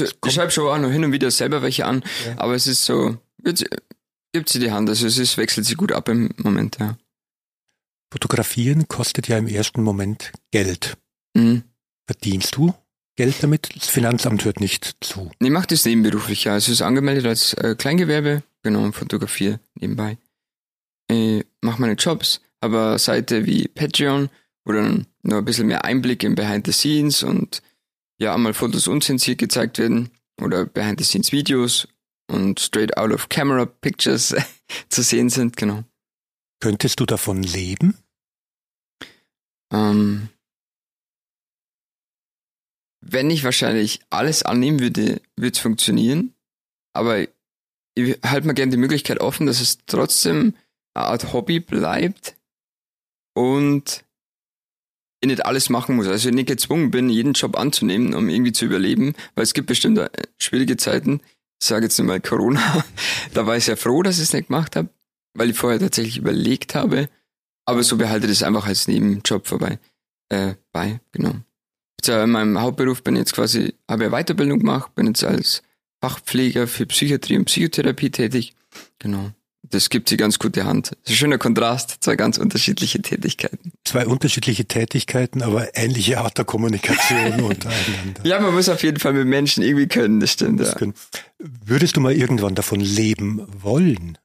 Also 0.00 0.04
ich 0.26 0.32
schreibe 0.32 0.50
schon 0.50 0.68
auch 0.68 0.78
noch 0.78 0.90
hin 0.90 1.04
und 1.04 1.12
wieder 1.12 1.30
selber 1.30 1.60
welche 1.62 1.84
an, 1.84 2.02
Ja. 2.26 2.38
aber 2.38 2.54
es 2.54 2.66
ist 2.66 2.84
so, 2.84 3.18
wird 3.42 3.58
sie- 3.58 3.66
gibt 4.32 4.48
sie 4.48 4.58
die 4.58 4.70
Hand, 4.72 4.88
also 4.88 5.06
es 5.06 5.18
ist, 5.18 5.36
wechselt 5.36 5.66
sie 5.66 5.74
gut 5.74 5.92
ab 5.92 6.08
im 6.08 6.30
Moment, 6.38 6.78
ja. 6.80 6.96
Fotografieren 8.10 8.88
kostet 8.88 9.28
ja 9.28 9.38
im 9.38 9.46
ersten 9.46 9.82
Moment 9.82 10.32
Geld. 10.50 10.96
Mhm. 11.34 11.62
Verdienst 12.06 12.56
du 12.56 12.74
Geld 13.16 13.42
damit? 13.42 13.68
Das 13.76 13.88
Finanzamt 13.88 14.44
hört 14.44 14.60
nicht 14.60 14.96
zu. 15.00 15.30
Ich 15.38 15.50
mache 15.50 15.66
das 15.68 15.84
nebenberuflich, 15.84 16.44
ja. 16.44 16.52
Also 16.54 16.72
es 16.72 16.80
ist 16.80 16.82
angemeldet 16.82 17.26
als 17.26 17.54
äh, 17.54 17.74
Kleingewerbe, 17.76 18.42
genau, 18.62 18.84
und 18.84 18.94
fotografiere 18.94 19.60
nebenbei. 19.74 20.18
Ich 21.10 21.44
mache 21.60 21.80
meine 21.80 21.94
Jobs, 21.94 22.40
eine 22.60 22.98
Seite 22.98 23.44
wie 23.46 23.68
Patreon, 23.68 24.30
wo 24.64 24.72
dann 24.72 25.06
noch 25.22 25.38
ein 25.38 25.44
bisschen 25.44 25.66
mehr 25.66 25.84
Einblick 25.84 26.22
in 26.22 26.34
Behind 26.34 26.66
the 26.66 26.72
Scenes 26.72 27.22
und 27.22 27.62
ja, 28.22 28.34
einmal 28.34 28.54
Fotos 28.54 28.86
unzensiert 28.86 29.38
gezeigt 29.38 29.78
werden 29.78 30.10
oder 30.40 30.64
Behind 30.64 30.98
the 30.98 31.04
Scenes 31.04 31.32
Videos 31.32 31.88
und 32.30 32.60
straight 32.60 32.96
out 32.96 33.10
of 33.10 33.28
camera 33.28 33.66
Pictures 33.66 34.34
zu 34.88 35.02
sehen 35.02 35.28
sind, 35.28 35.56
genau. 35.56 35.84
Könntest 36.60 37.00
du 37.00 37.06
davon 37.06 37.42
leben? 37.42 37.98
Ähm, 39.72 40.28
wenn 43.04 43.30
ich 43.30 43.42
wahrscheinlich 43.42 44.00
alles 44.10 44.44
annehmen 44.44 44.78
würde, 44.78 45.20
würde 45.36 45.52
es 45.52 45.58
funktionieren. 45.58 46.34
Aber 46.94 47.26
ich 47.94 48.20
halte 48.24 48.46
mir 48.46 48.54
gerne 48.54 48.70
die 48.70 48.78
Möglichkeit 48.78 49.20
offen, 49.20 49.46
dass 49.46 49.60
es 49.60 49.78
trotzdem 49.86 50.54
eine 50.94 51.06
Art 51.06 51.32
Hobby 51.32 51.58
bleibt 51.58 52.36
und 53.34 54.04
ich 55.22 55.28
nicht 55.28 55.46
alles 55.46 55.70
machen 55.70 55.96
muss. 55.96 56.06
Also 56.06 56.28
ich 56.28 56.34
nicht 56.34 56.48
gezwungen 56.48 56.90
bin, 56.90 57.08
jeden 57.08 57.32
Job 57.32 57.56
anzunehmen, 57.56 58.14
um 58.14 58.28
irgendwie 58.28 58.52
zu 58.52 58.66
überleben, 58.66 59.14
weil 59.34 59.44
es 59.44 59.54
gibt 59.54 59.68
bestimmt 59.68 60.00
schwierige 60.38 60.76
Zeiten. 60.76 61.20
Ich 61.60 61.68
sage 61.68 61.84
jetzt 61.84 61.98
mal 62.00 62.20
Corona. 62.20 62.84
da 63.34 63.46
war 63.46 63.56
ich 63.56 63.64
sehr 63.64 63.76
froh, 63.76 64.02
dass 64.02 64.16
ich 64.16 64.24
es 64.24 64.32
nicht 64.32 64.48
gemacht 64.48 64.76
habe, 64.76 64.88
weil 65.34 65.50
ich 65.50 65.56
vorher 65.56 65.78
tatsächlich 65.78 66.18
überlegt 66.18 66.74
habe. 66.74 67.08
Aber 67.64 67.84
so 67.84 67.96
behalte 67.96 68.26
ich 68.26 68.32
das 68.32 68.42
einfach 68.42 68.66
als 68.66 68.88
Nebenjob 68.88 69.46
vorbei. 69.46 69.78
Äh, 70.28 70.54
bei, 70.72 71.00
genau. 71.12 71.36
Jetzt, 72.00 72.08
äh, 72.08 72.24
in 72.24 72.30
meinem 72.30 72.60
Hauptberuf 72.60 73.04
bin 73.04 73.14
ich 73.14 73.20
jetzt 73.20 73.34
quasi, 73.34 73.74
habe 73.88 74.06
ich 74.06 74.10
Weiterbildung 74.10 74.58
gemacht, 74.58 74.92
bin 74.96 75.06
jetzt 75.06 75.22
als 75.22 75.62
Fachpfleger 76.00 76.66
für 76.66 76.86
Psychiatrie 76.86 77.36
und 77.36 77.44
Psychotherapie 77.44 78.10
tätig. 78.10 78.54
Genau. 78.98 79.30
Das 79.64 79.90
gibt 79.90 80.08
sie 80.08 80.16
ganz 80.16 80.38
gute 80.38 80.64
Hand. 80.64 80.90
Das 80.90 80.98
ist 81.04 81.10
ein 81.10 81.16
schöner 81.16 81.38
Kontrast, 81.38 81.98
zwei 82.00 82.16
ganz 82.16 82.36
unterschiedliche 82.36 83.00
Tätigkeiten. 83.00 83.72
Zwei 83.84 84.06
unterschiedliche 84.06 84.64
Tätigkeiten, 84.64 85.40
aber 85.42 85.76
ähnliche 85.76 86.18
Art 86.18 86.36
der 86.36 86.44
Kommunikation 86.44 87.40
untereinander. 87.42 88.24
Ja, 88.24 88.40
man 88.40 88.54
muss 88.54 88.68
auf 88.68 88.82
jeden 88.82 88.98
Fall 88.98 89.12
mit 89.12 89.26
Menschen 89.26 89.62
irgendwie 89.62 89.86
können, 89.86 90.18
das 90.18 90.32
stimmt. 90.32 90.60
Das 90.60 90.74
ja. 90.80 90.88
Würdest 91.38 91.96
du 91.96 92.00
mal 92.00 92.12
irgendwann 92.12 92.56
davon 92.56 92.80
leben 92.80 93.46
wollen? 93.62 94.18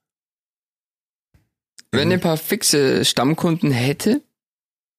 Wenn 1.91 2.09
ich 2.09 2.15
ein 2.15 2.21
paar 2.21 2.37
fixe 2.37 3.05
Stammkunden 3.05 3.71
hätte, 3.71 4.21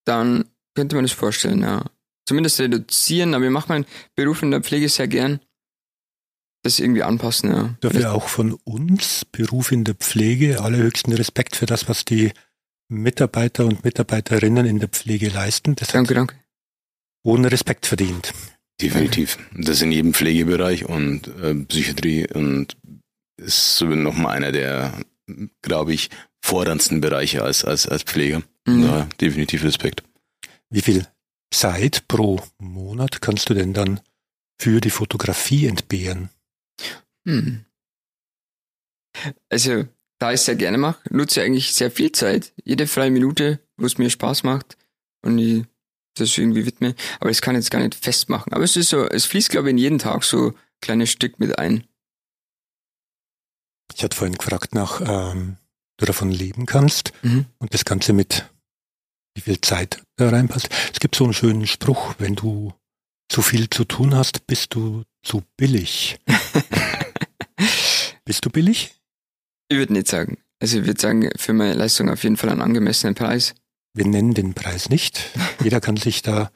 dann 0.05 0.45
könnte 0.75 0.95
man 0.95 1.05
das 1.05 1.13
vorstellen, 1.13 1.63
ja. 1.63 1.85
Zumindest 2.27 2.61
reduzieren, 2.61 3.35
aber 3.35 3.45
ich 3.45 3.51
mache 3.51 3.71
meinen 3.71 3.87
Beruf 4.15 4.43
in 4.43 4.51
der 4.51 4.61
Pflege 4.61 4.89
sehr 4.89 5.09
gern 5.09 5.41
das 6.63 6.79
irgendwie 6.79 7.03
anpassen, 7.03 7.51
ja. 7.51 7.75
Dafür 7.81 8.13
auch 8.13 8.29
von 8.29 8.55
uns, 8.65 9.25
Beruf 9.25 9.73
in 9.73 9.85
der 9.85 9.95
Pflege, 9.95 10.61
allerhöchsten 10.61 11.13
Respekt 11.13 11.57
für 11.57 11.67
das, 11.67 11.89
was 11.89 12.05
die 12.05 12.33
Mitarbeiter 12.89 13.65
und 13.65 13.85
Mitarbeiterinnen 13.85 14.67
in 14.67 14.79
der 14.79 14.89
Pflege 14.89 15.29
leisten. 15.29 15.77
Das 15.77 15.89
danke, 15.89 16.15
danke. 16.15 16.35
Hohen 17.25 17.45
Respekt 17.45 17.87
verdient. 17.87 18.33
Definitiv. 18.81 19.39
Das 19.53 19.83
in 19.83 19.93
jedem 19.93 20.15
Pflegebereich 20.15 20.85
und 20.87 21.29
äh, 21.43 21.55
Psychiatrie 21.55 22.29
und 22.33 22.77
ist 23.37 23.77
so 23.77 23.87
nochmal 23.87 24.37
einer 24.37 24.53
der, 24.53 24.95
glaube 25.63 25.93
ich, 25.93 26.11
forderndsten 26.41 27.01
Bereiche 27.01 27.43
als, 27.43 27.65
als, 27.65 27.87
als 27.87 28.03
Pfleger. 28.05 28.43
Mhm. 28.67 28.83
Da 28.83 29.09
definitiv 29.21 29.65
Respekt. 29.65 30.03
Wie 30.71 30.81
viel 30.81 31.07
Zeit 31.51 32.07
pro 32.09 32.41
Monat 32.59 33.21
kannst 33.21 33.51
du 33.51 33.55
denn 33.55 33.73
dann 33.73 34.01
für 34.61 34.81
die 34.81 34.91
Fotografie 34.91 35.67
entbehren? 35.67 36.31
Hm. 37.27 37.65
Also, 39.51 39.85
da 40.19 40.31
ich 40.31 40.41
es 40.41 40.45
sehr 40.45 40.57
gerne 40.57 40.79
mache, 40.79 41.01
nutze 41.11 41.41
ich 41.41 41.47
eigentlich 41.47 41.73
sehr 41.73 41.91
viel 41.91 42.13
Zeit. 42.13 42.53
Jede 42.65 42.87
freie 42.87 43.11
Minute, 43.11 43.61
wo 43.77 43.87
es 43.87 43.99
mir 43.99 44.11
Spaß 44.11 44.43
macht 44.43 44.77
und 45.23 45.39
ich 45.39 45.65
das 46.15 46.37
irgendwie 46.37 46.67
widme. 46.67 46.95
Aber 47.21 47.31
das 47.31 47.41
kann 47.41 47.55
ich 47.55 47.61
jetzt 47.61 47.71
gar 47.71 47.81
nicht 47.81 47.95
festmachen. 47.95 48.53
Aber 48.53 48.65
es 48.65 48.77
ist 48.77 48.91
so, 48.91 49.07
es 49.07 49.27
fließt, 49.27 49.51
glaube 49.51 49.69
ich, 49.69 49.73
in 49.73 49.79
jeden 49.79 49.99
Tag 49.99 50.25
so 50.25 50.49
ein 50.49 50.55
kleines 50.81 51.11
Stück 51.11 51.39
mit 51.39 51.59
ein. 51.59 51.85
Ich 53.95 54.03
hatte 54.03 54.17
vorhin 54.17 54.37
gefragt 54.37 54.75
nach, 54.75 55.01
ähm, 55.01 55.57
du 55.97 56.07
davon 56.07 56.31
leben 56.31 56.67
kannst 56.67 57.13
mhm. 57.23 57.47
und 57.59 57.75
das 57.75 57.85
Ganze 57.85 58.13
mit 58.13 58.49
wie 59.35 59.41
viel 59.41 59.61
Zeit 59.61 60.03
da 60.17 60.29
reinpasst. 60.29 60.69
Es 60.93 61.01
gibt 61.01 61.15
so 61.15 61.25
einen 61.25 61.33
schönen 61.33 61.67
Spruch, 61.67 62.15
wenn 62.19 62.35
du 62.35 62.73
zu 63.29 63.43
viel 63.43 63.69
zu 63.71 63.85
tun 63.85 64.15
hast, 64.15 64.47
bist 64.47 64.75
du 64.75 65.05
zu 65.23 65.43
billig. 65.57 66.19
Bist 68.25 68.45
du 68.45 68.51
billig? 68.51 68.95
Ich 69.69 69.79
würde 69.79 69.95
nicht 69.95 70.09
sagen. 70.09 70.39
Also 70.61 70.81
ich 70.81 70.87
würde 70.87 71.01
sagen, 71.01 71.31
für 71.37 71.55
meine 71.55 71.75
Leistung 71.75 72.11
auf 72.11 72.23
jeden 72.25 72.37
Fall 72.37 72.51
einen 72.51 72.61
angemessenen 72.61 73.15
Preis. 73.15 73.55
Wir 73.95 74.07
nennen 74.07 74.35
den 74.35 74.55
Preis 74.55 74.91
nicht. 74.91 75.31
Jeder 75.65 75.81
kann 75.81 75.97
sich 75.97 76.23
da 76.23 76.51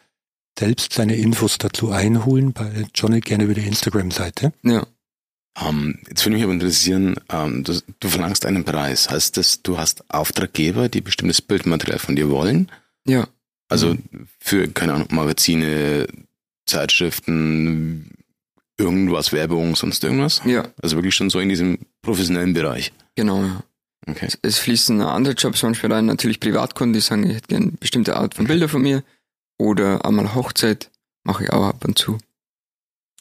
selbst 0.58 0.92
seine 0.92 1.16
Infos 1.16 1.56
dazu 1.58 1.90
einholen 1.90 2.52
bei 2.52 2.86
Johnny 2.94 3.20
gerne 3.20 3.44
über 3.44 3.54
die 3.54 3.66
Instagram-Seite. 3.66 4.52
Ja. 4.62 4.86
Um, 5.60 5.68
ähm, 5.68 5.98
jetzt 6.08 6.24
würde 6.24 6.34
mich 6.34 6.44
aber 6.44 6.52
interessieren, 6.52 7.16
um, 7.30 7.56
ähm, 7.56 7.64
du, 7.64 7.80
du, 8.00 8.08
verlangst 8.08 8.46
einen 8.46 8.64
Preis. 8.64 9.10
Heißt 9.10 9.36
das, 9.36 9.62
du 9.62 9.78
hast 9.78 10.08
Auftraggeber, 10.10 10.88
die 10.88 11.00
bestimmtes 11.00 11.42
Bildmaterial 11.42 11.98
von 11.98 12.16
dir 12.16 12.30
wollen? 12.30 12.70
Ja. 13.06 13.28
Also 13.68 13.96
für, 14.38 14.68
keine 14.68 14.94
Ahnung, 14.94 15.08
Magazine, 15.10 16.06
Zeitschriften, 16.72 18.10
irgendwas, 18.78 19.32
Werbung, 19.32 19.76
sonst 19.76 20.02
irgendwas? 20.02 20.40
Ja. 20.44 20.68
Also 20.82 20.96
wirklich 20.96 21.14
schon 21.14 21.28
so 21.30 21.38
in 21.38 21.48
diesem 21.50 21.78
professionellen 22.00 22.54
Bereich. 22.54 22.92
Genau, 23.14 23.42
ja. 23.42 23.62
Okay. 24.08 24.26
Es, 24.26 24.38
es 24.42 24.58
fließen 24.58 25.00
andere 25.02 25.34
Jobs 25.34 25.62
manchmal 25.62 25.92
rein, 25.92 26.06
natürlich 26.06 26.40
Privatkunden, 26.40 26.94
die 26.94 27.00
sagen, 27.00 27.24
ich 27.24 27.36
hätte 27.36 27.48
gerne 27.48 27.66
eine 27.66 27.76
bestimmte 27.76 28.16
Art 28.16 28.34
von 28.34 28.46
Bilder 28.46 28.68
von 28.68 28.82
mir. 28.82 29.04
Oder 29.58 30.04
einmal 30.04 30.34
Hochzeit 30.34 30.90
mache 31.24 31.44
ich 31.44 31.52
auch 31.52 31.66
ab 31.66 31.84
und 31.84 31.98
zu. 31.98 32.14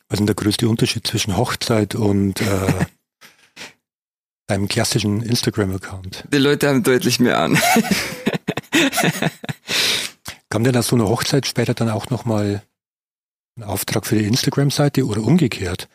Was 0.08 0.16
ist 0.16 0.20
denn 0.20 0.28
der 0.28 0.36
größte 0.36 0.68
Unterschied 0.68 1.06
zwischen 1.06 1.38
Hochzeit 1.38 1.94
und 1.94 2.42
äh, 2.42 2.86
deinem 4.48 4.68
klassischen 4.68 5.22
Instagram-Account? 5.22 6.24
Die 6.34 6.38
Leute 6.38 6.70
haben 6.70 6.82
deutlich 6.84 7.20
mehr 7.20 7.40
an. 7.40 7.60
Kam 10.50 10.64
denn 10.64 10.74
da 10.74 10.82
so 10.82 10.96
eine 10.96 11.08
Hochzeit 11.08 11.46
später 11.46 11.74
dann 11.74 11.90
auch 11.90 12.10
nochmal 12.10 12.64
einen 13.56 13.70
Auftrag 13.70 14.06
für 14.06 14.18
die 14.18 14.26
Instagram-Seite 14.26 15.06
oder 15.06 15.24
umgekehrt? 15.24 15.88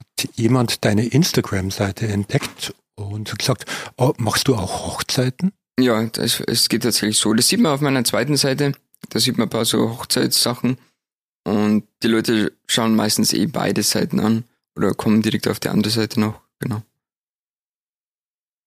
Hat 0.00 0.28
jemand 0.36 0.84
deine 0.84 1.06
Instagram-Seite 1.06 2.08
entdeckt 2.08 2.74
und 2.94 3.36
gesagt, 3.38 3.64
oh, 3.96 4.12
machst 4.18 4.48
du 4.48 4.54
auch 4.54 4.86
Hochzeiten? 4.86 5.52
Ja, 5.78 6.04
das, 6.04 6.40
es 6.40 6.68
geht 6.68 6.82
tatsächlich 6.82 7.18
so. 7.18 7.32
Das 7.32 7.48
sieht 7.48 7.60
man 7.60 7.72
auf 7.72 7.80
meiner 7.80 8.04
zweiten 8.04 8.36
Seite. 8.36 8.72
Da 9.08 9.18
sieht 9.18 9.38
man 9.38 9.46
ein 9.46 9.50
paar 9.50 9.64
so 9.64 9.90
Hochzeitssachen. 9.90 10.78
Und 11.44 11.84
die 12.02 12.08
Leute 12.08 12.52
schauen 12.66 12.94
meistens 12.94 13.32
eh 13.32 13.46
beide 13.46 13.82
Seiten 13.82 14.20
an 14.20 14.44
oder 14.76 14.94
kommen 14.94 15.22
direkt 15.22 15.48
auf 15.48 15.60
die 15.60 15.68
andere 15.68 15.90
Seite 15.90 16.20
noch. 16.20 16.40
Genau. 16.58 16.82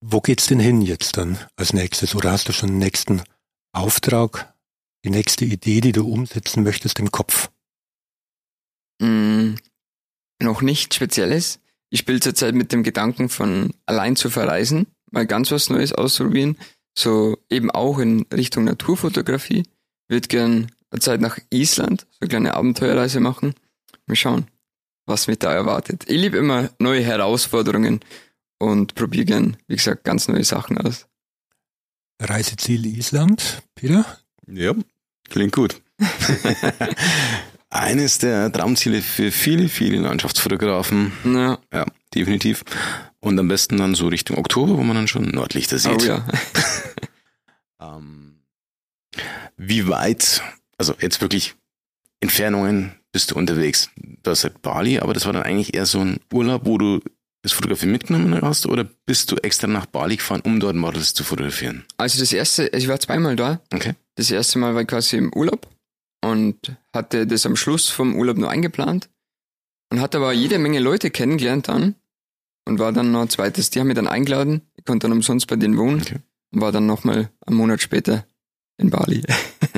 Wo 0.01 0.19
geht's 0.21 0.47
denn 0.47 0.59
hin 0.59 0.81
jetzt 0.81 1.17
dann 1.17 1.37
als 1.55 1.73
nächstes? 1.73 2.15
Oder 2.15 2.31
hast 2.31 2.49
du 2.49 2.51
schon 2.51 2.69
den 2.69 2.77
nächsten 2.79 3.21
Auftrag, 3.71 4.53
die 5.05 5.11
nächste 5.11 5.45
Idee, 5.45 5.81
die 5.81 5.91
du 5.91 6.11
umsetzen 6.11 6.63
möchtest 6.63 6.99
im 6.99 7.11
Kopf? 7.11 7.49
Mm, 9.03 9.55
noch 10.41 10.61
nicht 10.61 10.93
Spezielles. 10.93 11.59
Ich 11.89 11.99
spiele 11.99 12.19
zurzeit 12.19 12.55
mit 12.55 12.71
dem 12.71 12.83
Gedanken 12.83 13.29
von 13.29 13.73
allein 13.85 14.15
zu 14.15 14.29
verreisen, 14.29 14.87
mal 15.11 15.27
ganz 15.27 15.51
was 15.51 15.69
Neues 15.69 15.93
ausprobieren. 15.93 16.57
So 16.97 17.37
eben 17.49 17.69
auch 17.69 17.99
in 17.99 18.25
Richtung 18.33 18.63
Naturfotografie. 18.63 19.63
Würde 20.07 20.27
gern 20.27 20.71
eine 20.91 20.99
Zeit 20.99 21.21
nach 21.21 21.37
Island, 21.49 22.01
so 22.11 22.17
eine 22.21 22.29
kleine 22.29 22.53
Abenteuerreise 22.53 23.19
machen. 23.19 23.55
Mal 24.05 24.15
schauen, 24.15 24.47
was 25.05 25.27
mich 25.27 25.39
da 25.39 25.53
erwartet. 25.53 26.05
Ich 26.07 26.19
liebe 26.19 26.37
immer 26.37 26.69
neue 26.79 27.03
Herausforderungen 27.03 27.99
und 28.59 28.95
probiere 28.95 29.25
gern, 29.25 29.57
wie 29.67 29.75
gesagt, 29.75 30.03
ganz 30.03 30.27
neue 30.27 30.43
Sachen 30.43 30.77
aus. 30.77 31.07
Reiseziel 32.21 32.85
Island, 32.85 33.63
Peter? 33.75 34.05
Ja, 34.47 34.73
klingt 35.29 35.53
gut. 35.53 35.81
eines 37.73 38.19
der 38.19 38.51
Traumziele 38.51 39.01
für 39.01 39.31
viele, 39.31 39.67
viele 39.67 39.97
Landschaftsfotografen. 39.97 41.11
Ja. 41.25 41.57
ja, 41.73 41.85
definitiv. 42.13 42.63
Und 43.19 43.39
am 43.39 43.47
besten 43.47 43.77
dann 43.77 43.95
so 43.95 44.07
Richtung 44.07 44.37
Oktober, 44.37 44.77
wo 44.77 44.83
man 44.83 44.95
dann 44.95 45.07
schon 45.07 45.25
Nordlichter 45.29 45.79
sieht. 45.79 46.03
Oh 46.03 46.05
ja. 46.05 46.25
ähm, 47.81 48.43
wie 49.57 49.87
weit, 49.87 50.43
also 50.77 50.93
jetzt 50.99 51.21
wirklich 51.21 51.55
Entfernungen 52.19 52.93
bist 53.11 53.31
du 53.31 53.35
unterwegs? 53.35 53.89
Du 53.95 54.31
hast 54.31 54.43
gesagt 54.43 54.61
Bali, 54.61 54.99
aber 54.99 55.13
das 55.13 55.25
war 55.25 55.33
dann 55.33 55.43
eigentlich 55.43 55.73
eher 55.73 55.85
so 55.85 55.99
ein 55.99 56.19
Urlaub, 56.31 56.65
wo 56.65 56.77
du 56.77 56.99
das 57.41 57.51
Fotografie 57.51 57.87
mitgenommen 57.87 58.39
hast 58.41 58.65
oder 58.65 58.85
bist 59.05 59.31
du 59.31 59.35
extra 59.37 59.67
nach 59.67 59.85
Bali 59.85 60.15
gefahren, 60.15 60.41
um 60.45 60.59
dort 60.59 60.75
Models 60.75 61.13
zu 61.13 61.23
fotografieren? 61.23 61.83
Also 61.97 62.19
das 62.19 62.31
erste, 62.31 62.67
ich 62.69 62.87
war 62.87 62.99
zweimal 62.99 63.35
da. 63.35 63.61
Okay. 63.73 63.93
Das 64.15 64.31
erste 64.31 64.59
Mal 64.59 64.75
war 64.75 64.81
ich 64.81 64.87
quasi 64.87 65.17
im 65.17 65.33
Urlaub 65.33 65.67
und 66.23 66.77
hatte 66.93 67.27
das 67.27 67.45
am 67.45 67.55
Schluss 67.55 67.89
vom 67.89 68.15
Urlaub 68.15 68.37
nur 68.37 68.49
eingeplant 68.49 69.09
und 69.91 69.99
hatte 69.99 70.17
aber 70.17 70.31
jede 70.31 70.57
Menge 70.57 70.79
Leute 70.79 71.11
kennengelernt 71.11 71.67
dann 71.67 71.95
und 72.65 72.79
war 72.79 72.93
dann 72.93 73.11
noch 73.11 73.23
ein 73.23 73.29
zweites. 73.29 73.69
Die 73.69 73.79
haben 73.79 73.87
mich 73.87 73.95
dann 73.95 74.07
eingeladen. 74.07 74.61
Ich 74.75 74.85
konnte 74.85 75.07
dann 75.07 75.17
umsonst 75.17 75.47
bei 75.47 75.57
denen 75.57 75.77
wohnen 75.77 76.01
okay. 76.01 76.19
und 76.51 76.61
war 76.61 76.71
dann 76.71 76.85
nochmal 76.85 77.29
einen 77.45 77.57
Monat 77.57 77.81
später 77.81 78.25
in 78.77 78.89
Bali. 78.89 79.23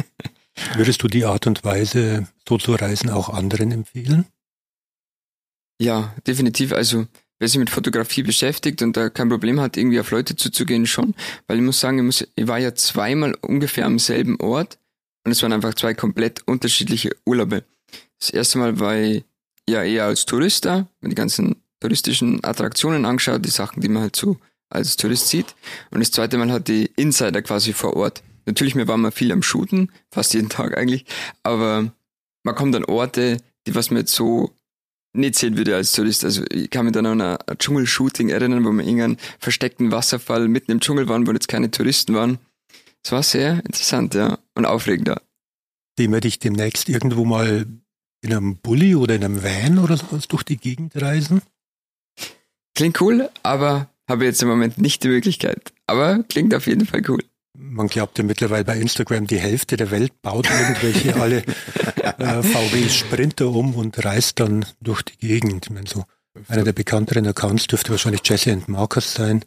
Würdest 0.76 1.02
du 1.04 1.08
die 1.08 1.26
Art 1.26 1.48
und 1.48 1.64
Weise, 1.64 2.28
so 2.48 2.58
zu 2.58 2.74
reisen, 2.74 3.10
auch 3.10 3.30
anderen 3.30 3.72
empfehlen? 3.72 4.26
Ja, 5.82 6.14
definitiv. 6.28 6.72
Also 6.74 7.08
wer 7.40 7.48
sich 7.48 7.58
mit 7.58 7.72
Fotografie 7.72 8.24
beschäftigt 8.24 8.82
und 8.84 8.96
da 8.96 9.10
kein 9.10 9.30
Problem 9.30 9.60
hat, 9.60 9.78
irgendwie 9.78 10.00
auf 10.00 10.12
Leute 10.12 10.36
zuzugehen, 10.36 10.86
schon. 10.86 11.16
Weil 11.48 11.58
ich 11.58 11.64
muss 11.64 11.80
sagen, 11.80 11.98
ich, 11.98 12.04
muss, 12.04 12.28
ich 12.36 12.48
war 12.48 12.60
ja 12.60 12.76
zweimal 12.76 13.34
ungefähr 13.42 13.86
am 13.86 14.00
selben 14.00 14.40
Ort 14.40 14.78
und 15.26 15.32
es 15.32 15.42
waren 15.42 15.54
einfach 15.54 15.74
zwei 15.74 15.94
komplett 15.94 16.48
unterschiedliche 16.48 17.16
Urlaube. 17.26 17.64
Das 18.20 18.30
erste 18.30 18.60
Mal 18.60 18.80
war 18.80 18.96
ich 18.96 19.24
ja 19.68 19.84
eher 19.84 20.06
als 20.06 20.26
Tourist 20.26 20.66
da, 20.66 20.88
mit 21.02 21.12
die 21.12 21.16
ganzen 21.16 21.56
touristischen 21.80 22.44
Attraktionen 22.44 23.06
angeschaut, 23.06 23.44
die 23.44 23.50
Sachen, 23.50 23.82
die 23.82 23.90
man 23.90 24.04
halt 24.04 24.16
so 24.16 24.38
als 24.70 24.96
Tourist 24.98 25.28
sieht. 25.30 25.56
Und 25.92 26.00
das 26.00 26.12
zweite 26.12 26.38
Mal 26.38 26.52
hat 26.52 26.68
die 26.68 26.92
Insider 26.96 27.42
quasi 27.42 27.74
vor 27.74 27.96
Ort. 27.96 28.24
Natürlich, 28.46 28.76
wir 28.76 28.88
waren 28.88 29.02
mal 29.02 29.12
viel 29.12 29.32
am 29.32 29.42
Shooten, 29.42 29.92
fast 30.12 30.34
jeden 30.34 30.50
Tag 30.58 30.78
eigentlich, 30.78 31.06
aber 31.44 31.92
man 32.44 32.56
kommt 32.56 32.76
an 32.76 32.86
Orte, 32.86 33.38
die 33.68 33.74
was 33.74 33.90
mir 33.90 34.00
jetzt 34.00 34.14
so 34.14 34.52
nicht 35.14 35.36
sehen 35.36 35.58
würde 35.58 35.76
als 35.76 35.94
Tourist. 35.94 36.24
Also 36.24 36.44
ich 36.52 36.70
kann 36.70 36.86
mich 36.86 36.94
dann 36.94 37.06
an 37.06 37.22
ein 37.22 37.58
Dschungelshooting 37.58 38.30
erinnern, 38.30 38.64
wo 38.64 38.72
wir 38.72 38.84
irgendeinen 38.84 39.18
versteckten 39.40 39.92
Wasserfall 39.92 40.48
mitten 40.48 40.72
im 40.72 40.82
Dschungel 40.82 41.08
waren, 41.10 41.26
wo 41.26 41.32
jetzt 41.32 41.48
keine 41.48 41.72
Touristen 41.72 42.14
waren. 42.14 42.38
Das 43.06 43.12
war 43.12 43.22
sehr 43.22 43.58
interessant, 43.58 44.16
ja, 44.16 44.40
und 44.56 44.66
aufregender. 44.66 45.22
Dem 46.00 46.12
werde 46.12 46.28
ich 46.28 46.40
demnächst 46.40 46.90
irgendwo 46.90 47.24
mal 47.24 47.68
in 48.22 48.34
einem 48.34 48.56
Bulli 48.58 48.96
oder 48.96 49.14
in 49.14 49.24
einem 49.24 49.44
Van 49.44 49.78
oder 49.78 49.96
sowas 49.96 50.28
durch 50.28 50.42
die 50.42 50.58
Gegend 50.58 51.00
reisen. 51.00 51.44
Klingt 52.74 53.00
cool, 53.02 53.30
aber 53.44 53.92
habe 54.10 54.26
jetzt 54.26 54.42
im 54.42 54.48
Moment 54.48 54.80
nicht 54.80 55.04
die 55.04 55.10
Möglichkeit. 55.10 55.72
Aber 55.86 56.24
klingt 56.24 56.56
auf 56.56 56.66
jeden 56.66 56.88
Fall 56.88 57.04
cool. 57.08 57.24
Man 57.56 57.90
glaubt 57.90 58.18
ja 58.18 58.24
mittlerweile 58.24 58.66
bei 58.66 58.80
Instagram, 58.80 59.28
die 59.28 59.38
Hälfte 59.38 59.78
der 59.78 59.92
Welt 59.92 60.24
baut 60.24 60.50
irgendwelche 60.50 61.16
alle 61.22 61.44
äh, 62.02 62.42
VW 62.42 62.90
Sprinter 62.90 63.50
um 63.50 63.76
und 63.76 64.04
reist 64.04 64.40
dann 64.40 64.66
durch 64.82 65.04
die 65.04 65.18
Gegend. 65.20 65.68
Ich 65.68 65.72
meine, 65.72 65.88
so 65.88 66.06
einer 66.48 66.64
der 66.64 66.74
bekannteren 66.74 67.28
Accounts 67.28 67.68
dürfte 67.68 67.92
wahrscheinlich 67.92 68.22
Jesse 68.26 68.52
and 68.52 68.68
Marcus 68.68 69.14
sein, 69.14 69.46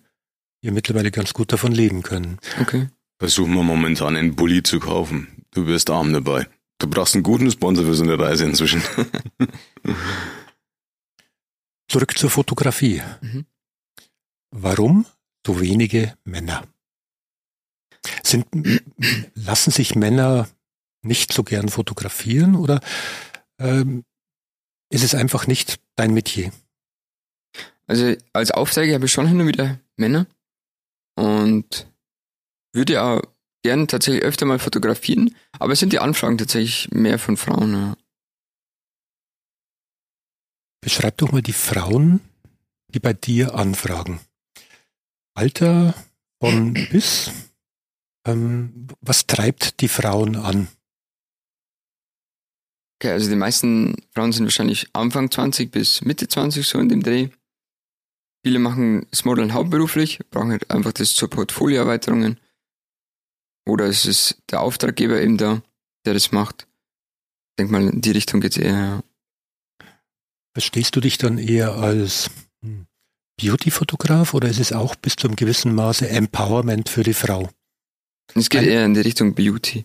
die 0.63 0.71
mittlerweile 0.71 1.11
ganz 1.11 1.35
gut 1.35 1.53
davon 1.53 1.73
leben 1.73 2.05
können. 2.05 2.39
Okay. 2.61 2.87
Versuchen 3.19 3.55
wir 3.55 3.63
momentan 3.63 4.17
einen 4.17 4.37
Bulli 4.37 4.63
zu 4.63 4.79
kaufen. 4.79 5.45
Du 5.51 5.67
wirst 5.67 5.91
arm 5.91 6.13
dabei. 6.13 6.47
Du 6.79 6.89
brauchst 6.89 7.15
einen 7.15 7.25
guten 7.25 7.51
Sponsor 7.51 7.85
für 7.85 7.95
so 7.95 8.05
eine 8.05 8.19
Reise 8.19 8.45
inzwischen. 8.45 8.83
Zurück 11.89 12.17
zur 12.17 12.31
Fotografie. 12.31 13.03
Mhm. 13.21 13.47
Warum 14.51 15.07
so 15.45 15.61
wenige 15.61 16.17
Männer? 16.25 16.67
Sind, 18.23 18.47
lassen 19.35 19.73
sich 19.73 19.97
Männer 19.97 20.49
nicht 21.03 21.33
so 21.33 21.43
gern 21.43 21.69
fotografieren 21.69 22.55
oder 22.55 22.81
ähm, 23.59 24.05
ist 24.91 25.03
es 25.03 25.15
einfach 25.15 25.47
nicht 25.47 25.81
dein 25.97 26.15
Metier? 26.15 26.53
Also 27.87 28.15
als 28.33 28.51
Aufzeiger 28.51 28.95
habe 28.95 29.07
ich 29.07 29.13
schon 29.13 29.27
hin 29.27 29.41
und 29.41 29.49
wieder 29.49 29.81
Männer 29.97 30.27
und 31.17 31.88
würde 32.73 33.03
auch 33.03 33.23
gern 33.63 33.89
tatsächlich 33.89 34.23
öfter 34.23 34.47
mal 34.47 34.59
fotografieren, 34.59 35.35
aber 35.59 35.73
es 35.73 35.81
sind 35.81 35.93
die 35.93 35.99
Anfragen 35.99 36.39
tatsächlich 36.39 36.91
mehr 36.91 37.19
von 37.19 37.37
Frauen. 37.37 37.73
Ja. 37.73 37.97
Beschreib 40.81 41.19
doch 41.19 41.33
mal 41.33 41.43
die 41.43 41.53
Frauen, 41.53 42.21
die 42.95 43.01
bei 43.01 43.13
dir 43.13 43.55
anfragen. 43.55 44.21
Alter 45.35 45.95
von 46.41 46.75
bis? 46.91 47.31
Ähm, 48.27 48.89
was 49.01 49.27
treibt 49.27 49.81
die 49.81 49.89
Frauen 49.89 50.37
an? 50.37 50.69
Okay, 53.01 53.13
also 53.13 53.31
die 53.31 53.37
meisten 53.37 53.95
Frauen 54.13 54.33
sind 54.33 54.45
wahrscheinlich 54.45 54.89
Anfang 54.93 55.31
20 55.31 55.71
bis 55.71 56.03
Mitte 56.03 56.27
20, 56.27 56.67
so 56.67 56.79
in 56.79 56.89
dem 56.89 57.03
Dreh. 57.03 57.29
Viele 58.45 58.59
machen 58.59 59.07
das 59.11 59.25
Modeln 59.25 59.53
hauptberuflich, 59.53 60.21
brauchen 60.31 60.51
halt 60.51 60.71
einfach 60.71 60.93
das 60.93 61.15
zur 61.15 61.31
Portfolioerweiterungen. 61.31 62.41
Oder 63.69 63.87
es 63.87 64.07
ist 64.07 64.39
der 64.51 64.63
Auftraggeber 64.63 65.21
eben 65.21 65.37
da, 65.37 65.63
der 66.07 66.15
das 66.15 66.33
macht. 66.33 66.67
Ich 67.51 67.57
denke 67.59 67.73
mal, 67.73 67.89
in 67.89 68.01
die 68.01 68.13
Richtung 68.13 68.41
geht 68.41 68.53
es 68.53 68.59
eher. 68.59 68.75
Ja. 68.75 69.03
Verstehst 70.55 70.97
du 70.97 71.01
dich 71.01 71.19
dann 71.19 71.39
eher 71.39 71.75
als 71.75 72.31
hm, 72.63 72.87
Beauty-Fotograf 73.41 74.33
oder 74.33 74.49
ist 74.49 74.59
es 74.59 74.73
auch 74.73 74.97
bis 74.97 75.17
zu 75.17 75.29
einem 75.29 75.37
gewissen 75.37 75.75
Maße 75.75 76.09
Empowerment 76.09 76.89
für 76.89 77.03
die 77.03 77.15
Frau? 77.15 77.51
Es 78.35 78.49
geht 78.49 78.65
eher 78.65 78.85
in 78.85 78.95
die 78.95 79.01
Richtung 79.01 79.35
Beauty. 79.35 79.85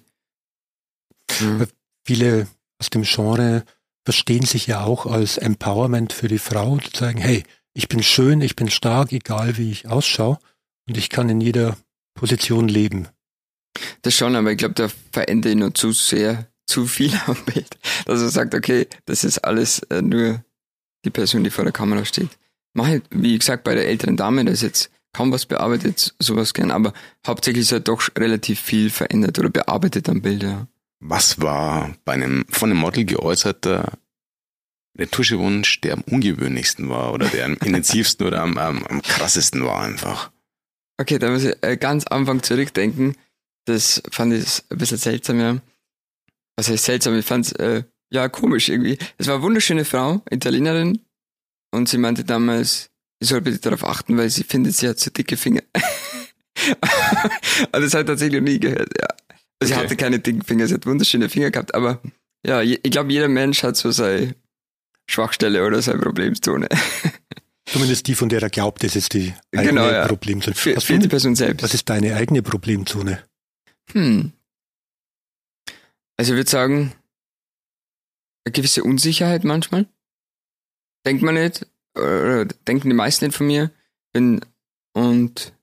Ja. 1.41 1.65
Viele 2.05 2.47
aus 2.79 2.89
dem 2.89 3.03
Genre 3.03 3.65
verstehen 4.05 4.45
sich 4.45 4.67
ja 4.67 4.83
auch 4.83 5.05
als 5.05 5.37
Empowerment 5.37 6.13
für 6.13 6.27
die 6.27 6.39
Frau, 6.39 6.77
zu 6.77 6.97
sagen, 6.97 7.19
hey, 7.19 7.43
ich 7.73 7.87
bin 7.87 8.01
schön, 8.03 8.41
ich 8.41 8.55
bin 8.55 8.69
stark, 8.69 9.11
egal 9.11 9.57
wie 9.57 9.71
ich 9.71 9.87
ausschaue 9.87 10.39
und 10.87 10.97
ich 10.97 11.09
kann 11.09 11.29
in 11.29 11.41
jeder 11.41 11.77
Position 12.13 12.67
leben. 12.67 13.09
Das 14.01 14.15
schon, 14.15 14.35
aber 14.35 14.51
ich 14.51 14.57
glaube, 14.57 14.75
da 14.75 14.89
verändere 15.11 15.53
ich 15.53 15.59
noch 15.59 15.73
zu 15.73 15.91
sehr, 15.91 16.47
zu 16.67 16.85
viel 16.85 17.13
am 17.27 17.37
Bild, 17.45 17.77
dass 18.05 18.21
er 18.21 18.29
sagt, 18.29 18.55
okay, 18.55 18.87
das 19.05 19.23
ist 19.23 19.39
alles 19.39 19.79
äh, 19.89 20.01
nur 20.01 20.43
die 21.05 21.09
Person, 21.09 21.43
die 21.43 21.49
vor 21.49 21.63
der 21.63 21.73
Kamera 21.73 22.05
steht. 22.05 22.29
Mache 22.73 22.97
ich, 22.97 23.03
wie 23.11 23.37
gesagt, 23.37 23.63
bei 23.63 23.75
der 23.75 23.87
älteren 23.87 24.17
Dame, 24.17 24.45
da 24.45 24.51
ist 24.51 24.61
jetzt 24.61 24.89
kaum 25.15 25.31
was 25.31 25.45
bearbeitet, 25.45 26.15
sowas 26.19 26.53
gern, 26.53 26.71
aber 26.71 26.93
hauptsächlich 27.25 27.63
ist 27.63 27.71
halt 27.71 27.87
doch 27.87 28.01
relativ 28.17 28.59
viel 28.59 28.89
verändert 28.89 29.37
oder 29.37 29.49
bearbeitet 29.49 30.09
am 30.09 30.21
Bild, 30.21 30.43
ja. 30.43 30.67
Was 30.99 31.41
war 31.41 31.93
bei 32.05 32.13
einem 32.13 32.45
von 32.49 32.71
einem 32.71 32.79
Model 32.79 33.03
geäußerter 33.05 33.97
Retuschewunsch, 34.97 35.81
der 35.81 35.93
am 35.93 36.01
ungewöhnlichsten 36.01 36.89
war 36.89 37.13
oder 37.13 37.27
der 37.27 37.45
am 37.45 37.53
intensivsten 37.55 38.25
oder 38.25 38.41
am, 38.41 38.57
am, 38.57 38.85
am 38.85 39.01
krassesten 39.01 39.65
war 39.65 39.81
einfach? 39.81 40.31
Okay, 40.97 41.19
da 41.19 41.29
muss 41.29 41.43
ich 41.43 41.55
äh, 41.61 41.77
ganz 41.77 42.05
am 42.07 42.21
Anfang 42.21 42.43
zurückdenken. 42.43 43.15
Das 43.65 44.01
fand 44.11 44.33
ich 44.33 44.63
ein 44.69 44.77
bisschen 44.77 44.97
seltsam, 44.97 45.39
ja. 45.39 45.61
Was 46.55 46.69
heißt 46.69 46.83
seltsam? 46.83 47.17
Ich 47.17 47.25
fand 47.25 47.45
es 47.45 47.51
äh, 47.53 47.83
ja 48.11 48.29
komisch 48.29 48.69
irgendwie. 48.69 48.97
Es 49.17 49.27
war 49.27 49.35
eine 49.35 49.43
wunderschöne 49.43 49.85
Frau, 49.85 50.21
Italienerin, 50.29 50.99
und 51.73 51.89
sie 51.89 51.97
meinte 51.97 52.23
damals, 52.23 52.91
ich 53.19 53.29
soll 53.29 53.41
bitte 53.41 53.57
darauf 53.57 53.83
achten, 53.83 54.15
weil 54.15 54.29
sie 54.29 54.43
findet, 54.43 54.75
sie 54.75 54.87
hat 54.87 54.99
zu 54.99 55.09
dicke 55.09 55.37
Finger. 55.37 55.63
und 57.71 57.81
das 57.81 57.95
hat 57.95 58.05
tatsächlich 58.05 58.41
noch 58.41 58.47
nie 58.47 58.59
gehört, 58.59 58.89
ja. 58.99 59.07
Also 59.59 59.73
okay. 59.73 59.81
Sie 59.81 59.85
hatte 59.85 59.95
keine 59.95 60.19
dicken 60.19 60.43
Finger, 60.43 60.67
sie 60.67 60.75
hat 60.75 60.85
wunderschöne 60.85 61.29
Finger 61.29 61.49
gehabt, 61.49 61.73
aber 61.73 61.99
ja, 62.45 62.61
ich 62.61 62.83
glaube, 62.83 63.11
jeder 63.11 63.27
Mensch 63.27 63.63
hat 63.63 63.75
so 63.75 63.89
seine 63.89 64.35
Schwachstelle 65.09 65.65
oder 65.65 65.81
seine 65.81 65.99
Problemzone. 65.99 66.69
Zumindest 67.65 68.07
die, 68.07 68.13
von 68.13 68.29
der 68.29 68.43
er 68.43 68.49
glaubt, 68.51 68.83
das 68.83 68.95
ist 68.95 69.13
die 69.13 69.33
eigene 69.51 69.69
genau, 69.69 69.89
ja. 69.89 70.07
Problemzone. 70.07 70.55
Für, 70.55 70.79
für 70.79 70.99
die 70.99 71.07
Person 71.07 71.35
selbst. 71.35 71.63
Was 71.63 71.73
ist 71.73 71.89
deine 71.89 72.15
eigene 72.15 72.43
Problemzone? 72.43 73.23
Hm. 73.91 74.31
Also 76.17 76.33
ich 76.33 76.37
würde 76.37 76.49
sagen, 76.49 76.93
eine 78.45 78.53
gewisse 78.53 78.83
Unsicherheit 78.83 79.43
manchmal. 79.43 79.87
Denkt 81.05 81.23
man 81.23 81.35
nicht, 81.35 81.67
oder 81.95 82.45
denken 82.45 82.89
die 82.89 82.95
meisten 82.95 83.25
nicht 83.25 83.35
von 83.35 83.47
mir. 83.47 83.71
Bin, 84.13 84.41
und 84.93 85.53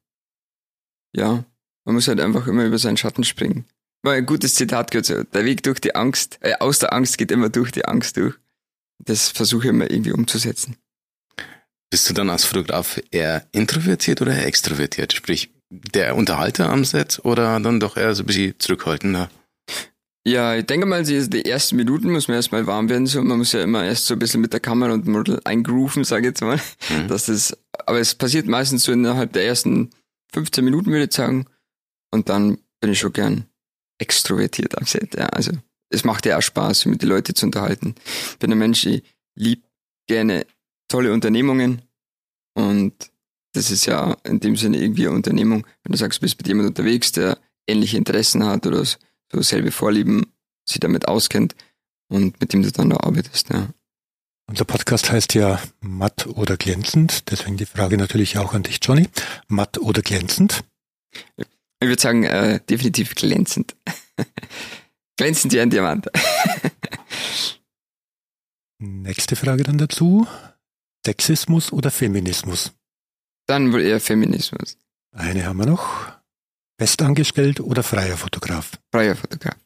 ja, 1.14 1.44
man 1.84 1.94
muss 1.94 2.08
halt 2.08 2.20
einfach 2.20 2.46
immer 2.46 2.64
über 2.64 2.78
seinen 2.78 2.96
Schatten 2.96 3.24
springen. 3.24 3.64
Weil 4.02 4.18
ein 4.18 4.26
gutes 4.26 4.54
Zitat 4.54 4.90
gehört 4.90 5.06
so, 5.06 5.22
der 5.22 5.44
Weg 5.44 5.62
durch 5.62 5.80
die 5.80 5.94
Angst, 5.94 6.38
äh, 6.40 6.54
aus 6.54 6.78
der 6.78 6.92
Angst 6.92 7.18
geht 7.18 7.30
immer 7.30 7.48
durch 7.48 7.70
die 7.70 7.84
Angst 7.84 8.16
durch. 8.16 8.34
Das 8.98 9.28
versuche 9.28 9.64
ich 9.64 9.70
immer 9.70 9.90
irgendwie 9.90 10.12
umzusetzen. 10.12 10.76
Bist 11.90 12.08
du 12.08 12.14
dann 12.14 12.30
als 12.30 12.44
Fotograf 12.44 13.00
eher 13.10 13.46
introvertiert 13.52 14.22
oder 14.22 14.44
extrovertiert? 14.44 15.12
Sprich, 15.12 15.50
der 15.70 16.16
Unterhalter 16.16 16.70
am 16.70 16.84
Set 16.84 17.20
oder 17.22 17.58
dann 17.60 17.80
doch 17.80 17.96
eher 17.96 18.14
so 18.14 18.22
ein 18.22 18.26
bisschen 18.26 18.54
zurückhaltender? 18.58 19.30
Ja, 20.26 20.54
ich 20.54 20.66
denke 20.66 20.84
mal, 20.84 21.02
die 21.02 21.44
ersten 21.46 21.76
Minuten 21.76 22.10
muss 22.10 22.28
man 22.28 22.36
erstmal 22.36 22.66
warm 22.66 22.90
werden. 22.90 23.06
So. 23.06 23.22
Man 23.22 23.38
muss 23.38 23.52
ja 23.52 23.62
immer 23.62 23.84
erst 23.84 24.06
so 24.06 24.14
ein 24.14 24.18
bisschen 24.18 24.42
mit 24.42 24.52
der 24.52 24.60
Kamera 24.60 24.92
und 24.92 25.06
dem 25.06 25.14
Model 25.14 25.40
eingrooven, 25.44 26.04
sage 26.04 26.22
ich 26.22 26.32
jetzt 26.32 26.42
mal. 26.42 26.60
Mhm. 26.90 27.08
Das 27.08 27.28
ist, 27.28 27.56
aber 27.86 28.00
es 28.00 28.14
passiert 28.14 28.46
meistens 28.46 28.84
so 28.84 28.92
innerhalb 28.92 29.32
der 29.32 29.46
ersten 29.46 29.90
15 30.32 30.62
Minuten, 30.62 30.90
würde 30.90 31.06
ich 31.06 31.14
sagen. 31.14 31.46
Und 32.10 32.28
dann 32.28 32.58
bin 32.80 32.92
ich 32.92 32.98
schon 32.98 33.14
gern 33.14 33.46
extrovertiert 33.98 34.76
am 34.76 34.84
Set. 34.84 35.14
Ja, 35.14 35.26
also 35.26 35.52
es 35.88 36.04
macht 36.04 36.26
ja 36.26 36.36
auch 36.36 36.42
Spaß, 36.42 36.84
mit 36.86 37.00
den 37.00 37.08
Leuten 37.08 37.34
zu 37.34 37.46
unterhalten. 37.46 37.94
Ich 38.32 38.38
bin 38.38 38.52
ein 38.52 38.58
Mensch, 38.58 38.84
ich 38.84 39.02
lieb 39.34 39.64
gerne 40.06 40.46
tolle 40.88 41.12
Unternehmungen 41.12 41.82
und 42.54 42.94
das 43.52 43.70
ist 43.70 43.86
ja 43.86 44.16
in 44.24 44.40
dem 44.40 44.56
Sinne 44.56 44.78
irgendwie 44.78 45.06
eine 45.06 45.16
Unternehmung. 45.16 45.66
Wenn 45.82 45.92
du 45.92 45.98
sagst, 45.98 46.18
du 46.18 46.22
bist 46.22 46.38
mit 46.38 46.48
jemandem 46.48 46.70
unterwegs, 46.70 47.12
der 47.12 47.38
ähnliche 47.66 47.96
Interessen 47.96 48.44
hat 48.44 48.66
oder 48.66 48.84
so 48.84 49.42
selbe 49.42 49.70
Vorlieben, 49.70 50.32
sich 50.68 50.80
damit 50.80 51.08
auskennt 51.08 51.54
und 52.08 52.40
mit 52.40 52.52
dem 52.52 52.62
du 52.62 52.70
dann 52.70 52.90
da 52.90 52.98
arbeitest. 52.98 53.50
Ja. 53.50 53.68
Unser 54.48 54.64
Podcast 54.64 55.12
heißt 55.12 55.34
ja 55.34 55.60
matt 55.80 56.26
oder 56.26 56.56
glänzend, 56.56 57.30
deswegen 57.30 57.56
die 57.56 57.66
Frage 57.66 57.96
natürlich 57.96 58.38
auch 58.38 58.52
an 58.52 58.64
dich, 58.64 58.80
Johnny. 58.82 59.08
Matt 59.48 59.78
oder 59.78 60.02
glänzend? 60.02 60.64
Ich 61.36 61.88
würde 61.88 62.02
sagen, 62.02 62.24
äh, 62.24 62.60
definitiv 62.68 63.14
glänzend. 63.14 63.76
glänzend 65.16 65.52
wie 65.52 65.60
ein 65.60 65.70
Diamant. 65.70 66.08
Nächste 68.78 69.36
Frage 69.36 69.62
dann 69.62 69.78
dazu. 69.78 70.26
Sexismus 71.06 71.72
oder 71.72 71.90
Feminismus? 71.90 72.72
Dann 73.50 73.72
wohl 73.72 73.80
eher 73.80 73.98
Feminismus. 73.98 74.78
Eine 75.10 75.44
haben 75.44 75.58
wir 75.58 75.66
noch. 75.66 76.06
Festangestellt 76.78 77.58
oder 77.58 77.82
freier 77.82 78.16
Fotograf? 78.16 78.78
Freier 78.92 79.16
Fotograf. 79.16 79.56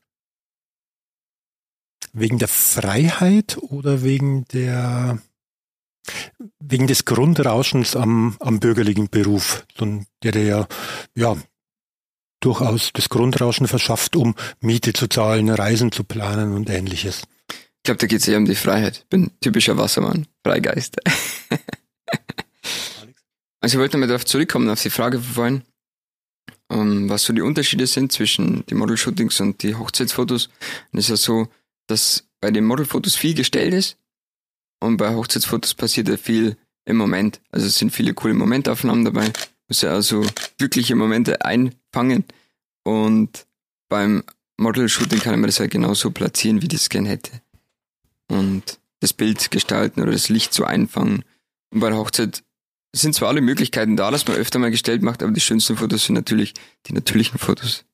Wegen 2.15 2.39
der 2.39 2.49
Freiheit 2.49 3.59
oder 3.59 4.03
wegen 4.03 4.47
der 4.47 5.19
wegen 6.61 6.87
des 6.87 7.05
Grundrauschens 7.05 7.95
am, 7.95 8.39
am 8.41 8.59
bürgerlichen 8.59 9.11
Beruf, 9.11 9.67
der 10.23 10.33
dir 10.33 10.45
ja, 10.45 10.69
ja 11.15 11.37
durchaus 12.41 12.91
das 12.95 13.11
Grundrauschen 13.11 13.69
verschafft, 13.69 14.17
um 14.17 14.35
Miete 14.61 14.95
zu 14.95 15.09
zahlen, 15.09 15.51
Reisen 15.51 15.93
zu 15.93 16.05
planen 16.05 16.55
und 16.55 16.71
ähnliches. 16.71 17.25
Ich 17.51 17.83
glaube, 17.83 17.99
da 17.99 18.07
geht 18.07 18.21
es 18.21 18.29
eher 18.29 18.39
um 18.39 18.47
die 18.47 18.55
Freiheit. 18.55 19.01
Ich 19.01 19.09
bin 19.11 19.31
typischer 19.43 19.77
Wassermann, 19.77 20.27
Freigeist. 20.43 20.97
also 23.65 23.79
ich 23.79 23.81
wollte 23.81 23.97
nochmal 23.97 24.09
darauf 24.09 24.27
zurückkommen, 24.27 24.69
auf 24.69 24.83
die 24.83 24.91
Frage 24.91 25.19
vorhin, 25.19 25.63
ähm, 26.71 27.09
was 27.09 27.23
so 27.23 27.33
die 27.33 27.41
Unterschiede 27.41 27.87
sind 27.87 28.13
zwischen 28.13 28.67
den 28.67 28.77
Model-Shootings 28.77 29.41
und 29.41 29.63
die 29.63 29.75
Hochzeitsfotos. 29.75 30.49
Und 30.93 30.99
es 30.99 31.07
ist 31.07 31.09
ja 31.09 31.17
so, 31.17 31.49
dass 31.87 32.29
bei 32.43 32.51
den 32.51 32.67
Modelfotos 32.67 33.17
viel 33.17 33.33
gestellt 33.33 33.73
ist 33.73 33.97
und 34.83 34.99
bei 34.99 35.15
Hochzeitsfotos 35.15 35.73
passiert 35.73 36.11
ja 36.11 36.19
viel 36.19 36.59
im 36.85 36.99
Moment. 36.99 37.41
Also 37.53 37.67
es 37.67 37.79
sind 37.79 37.91
viele 37.91 38.13
coole 38.13 38.35
Momentaufnahmen 38.35 39.07
dabei. 39.07 39.33
Muss 39.67 39.81
ja 39.81 39.93
also 39.93 40.27
glückliche 40.59 40.95
Momente 40.95 41.43
einfangen. 41.43 42.25
Und 42.85 43.47
beim 43.89 44.25
Model-Shooting 44.59 45.21
kann 45.21 45.41
man 45.41 45.49
das 45.49 45.59
halt 45.59 45.71
genauso 45.71 46.11
platzieren, 46.11 46.61
wie 46.61 46.69
das 46.69 46.91
gern 46.91 47.07
hätte. 47.07 47.41
Und 48.29 48.79
das 49.01 49.15
Bild 49.15 49.51
gestalten 49.51 50.03
oder 50.03 50.13
das 50.13 50.29
Licht 50.29 50.53
so 50.53 50.65
einfangen. 50.65 51.25
Und 51.73 51.81
bei 51.81 51.89
der 51.89 51.97
Hochzeit 51.97 52.45
sind 53.01 53.15
zwar 53.15 53.29
alle 53.29 53.41
Möglichkeiten 53.41 53.97
da, 53.97 54.11
dass 54.11 54.27
man 54.27 54.37
öfter 54.37 54.59
mal 54.59 54.71
gestellt 54.71 55.03
macht, 55.03 55.23
aber 55.23 55.33
die 55.33 55.41
schönsten 55.41 55.77
Fotos 55.77 56.05
sind 56.05 56.15
natürlich 56.15 56.55
die 56.87 56.93
natürlichen 56.93 57.39
Fotos. 57.39 57.85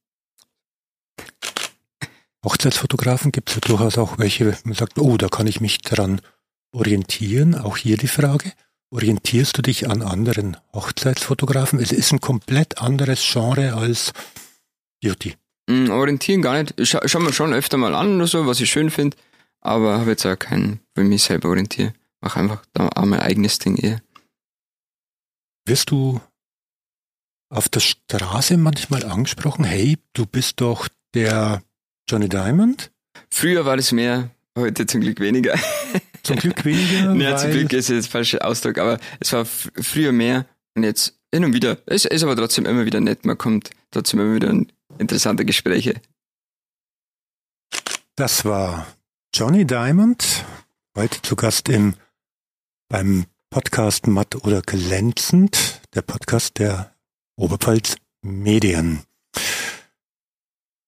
Hochzeitsfotografen 2.45 3.33
gibt 3.33 3.51
es 3.51 3.57
ja 3.57 3.61
durchaus 3.61 3.99
auch 3.99 4.19
welche, 4.19 4.57
man 4.65 4.75
sagt, 4.75 4.99
oh, 4.99 5.17
da 5.17 5.29
kann 5.29 5.47
ich 5.47 5.61
mich 5.61 5.79
daran 5.79 6.21
orientieren. 6.73 7.55
Auch 7.55 7.77
hier 7.77 7.97
die 7.97 8.09
Frage, 8.09 8.53
orientierst 8.91 9.59
du 9.59 9.63
dich 9.63 9.91
an 9.91 10.03
anderen 10.03 10.57
Hochzeitsfotografen? 10.73 11.79
Es 11.79 11.93
ist 11.93 12.13
ein 12.13 12.21
komplett 12.21 12.79
anderes 12.79 13.23
Genre 13.31 13.75
als 13.75 14.13
Beauty. 15.03 15.37
Mm, 15.69 15.91
orientieren 15.91 16.43
gar 16.43 16.63
nicht. 16.63 16.75
Scha 16.87 17.07
schauen 17.07 17.25
wir 17.25 17.33
schon 17.33 17.53
öfter 17.53 17.77
mal 17.77 17.95
an 17.95 18.17
oder 18.17 18.27
so, 18.27 18.47
was 18.47 18.61
ich 18.61 18.71
schön 18.71 18.91
finde, 18.91 19.17
aber 19.61 19.99
habe 19.99 20.11
jetzt 20.11 20.25
auch 20.25 20.39
keinen, 20.39 20.81
für 20.95 21.05
mich 21.05 21.23
selber 21.23 21.51
orientieren. 21.51 21.93
Mach 22.23 22.37
einfach 22.37 22.63
da 22.73 22.89
auch 22.89 23.05
mein 23.05 23.21
eigenes 23.21 23.59
Ding 23.59 23.77
eher. 23.77 24.01
Wirst 25.67 25.91
du 25.91 26.21
auf 27.51 27.69
der 27.69 27.81
Straße 27.81 28.57
manchmal 28.57 29.05
angesprochen, 29.05 29.65
hey, 29.65 29.99
du 30.13 30.27
bist 30.27 30.61
doch 30.61 30.89
der 31.15 31.63
Johnny 32.09 32.29
Diamond? 32.29 32.91
Früher 33.31 33.65
war 33.65 33.77
das 33.77 33.93
mehr, 33.93 34.31
heute 34.57 34.87
zum 34.87 35.01
Glück 35.01 35.21
weniger. 35.21 35.59
Zum 36.23 36.37
Glück 36.37 36.67
weniger? 36.67 37.15
ja, 37.17 37.37
zum 37.39 37.51
Glück 37.51 37.73
ist 37.73 37.89
jetzt 37.89 38.05
der 38.05 38.11
falsche 38.11 38.45
Ausdruck, 38.45 38.77
aber 38.77 39.01
es 39.21 39.33
war 39.33 39.47
früher 39.47 40.13
mehr 40.13 40.45
und 40.75 40.85
jetzt 40.85 41.19
hin 41.33 41.47
und 41.47 41.55
wieder. 41.55 41.79
Es 41.87 42.05
ist 42.05 42.23
aber 42.23 42.37
trotzdem 42.37 42.67
immer 42.67 42.85
wieder 42.85 43.01
nett, 43.01 43.25
man 43.25 43.39
kommt 43.39 43.71
trotzdem 43.91 44.21
immer 44.21 44.35
wieder 44.35 44.51
in 44.51 44.71
interessante 44.99 45.47
Gespräche. 45.47 45.95
Das 48.17 48.45
war 48.45 48.87
Johnny 49.35 49.65
Diamond, 49.65 50.45
heute 50.95 51.23
zu 51.23 51.37
Gast 51.37 51.71
im 51.71 51.95
beim 52.91 53.25
Podcast 53.51 54.07
Matt 54.07 54.37
oder 54.45 54.63
Glänzend, 54.63 55.81
der 55.93 56.03
Podcast 56.03 56.61
der 56.61 56.95
Oberpfalz 57.37 57.97
Medien. 58.23 59.01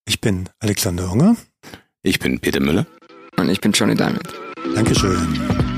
Ich 0.05 0.21
bin 0.21 0.47
Alexander 0.59 1.11
Unger. 1.11 1.35
Ich 2.03 2.19
bin 2.19 2.39
Peter 2.39 2.61
Müller. 2.61 2.85
Und 3.35 3.49
ich 3.49 3.59
bin 3.59 3.73
Johnny 3.73 3.95
Diamond. 3.95 4.33
Dankeschön. 4.75 5.72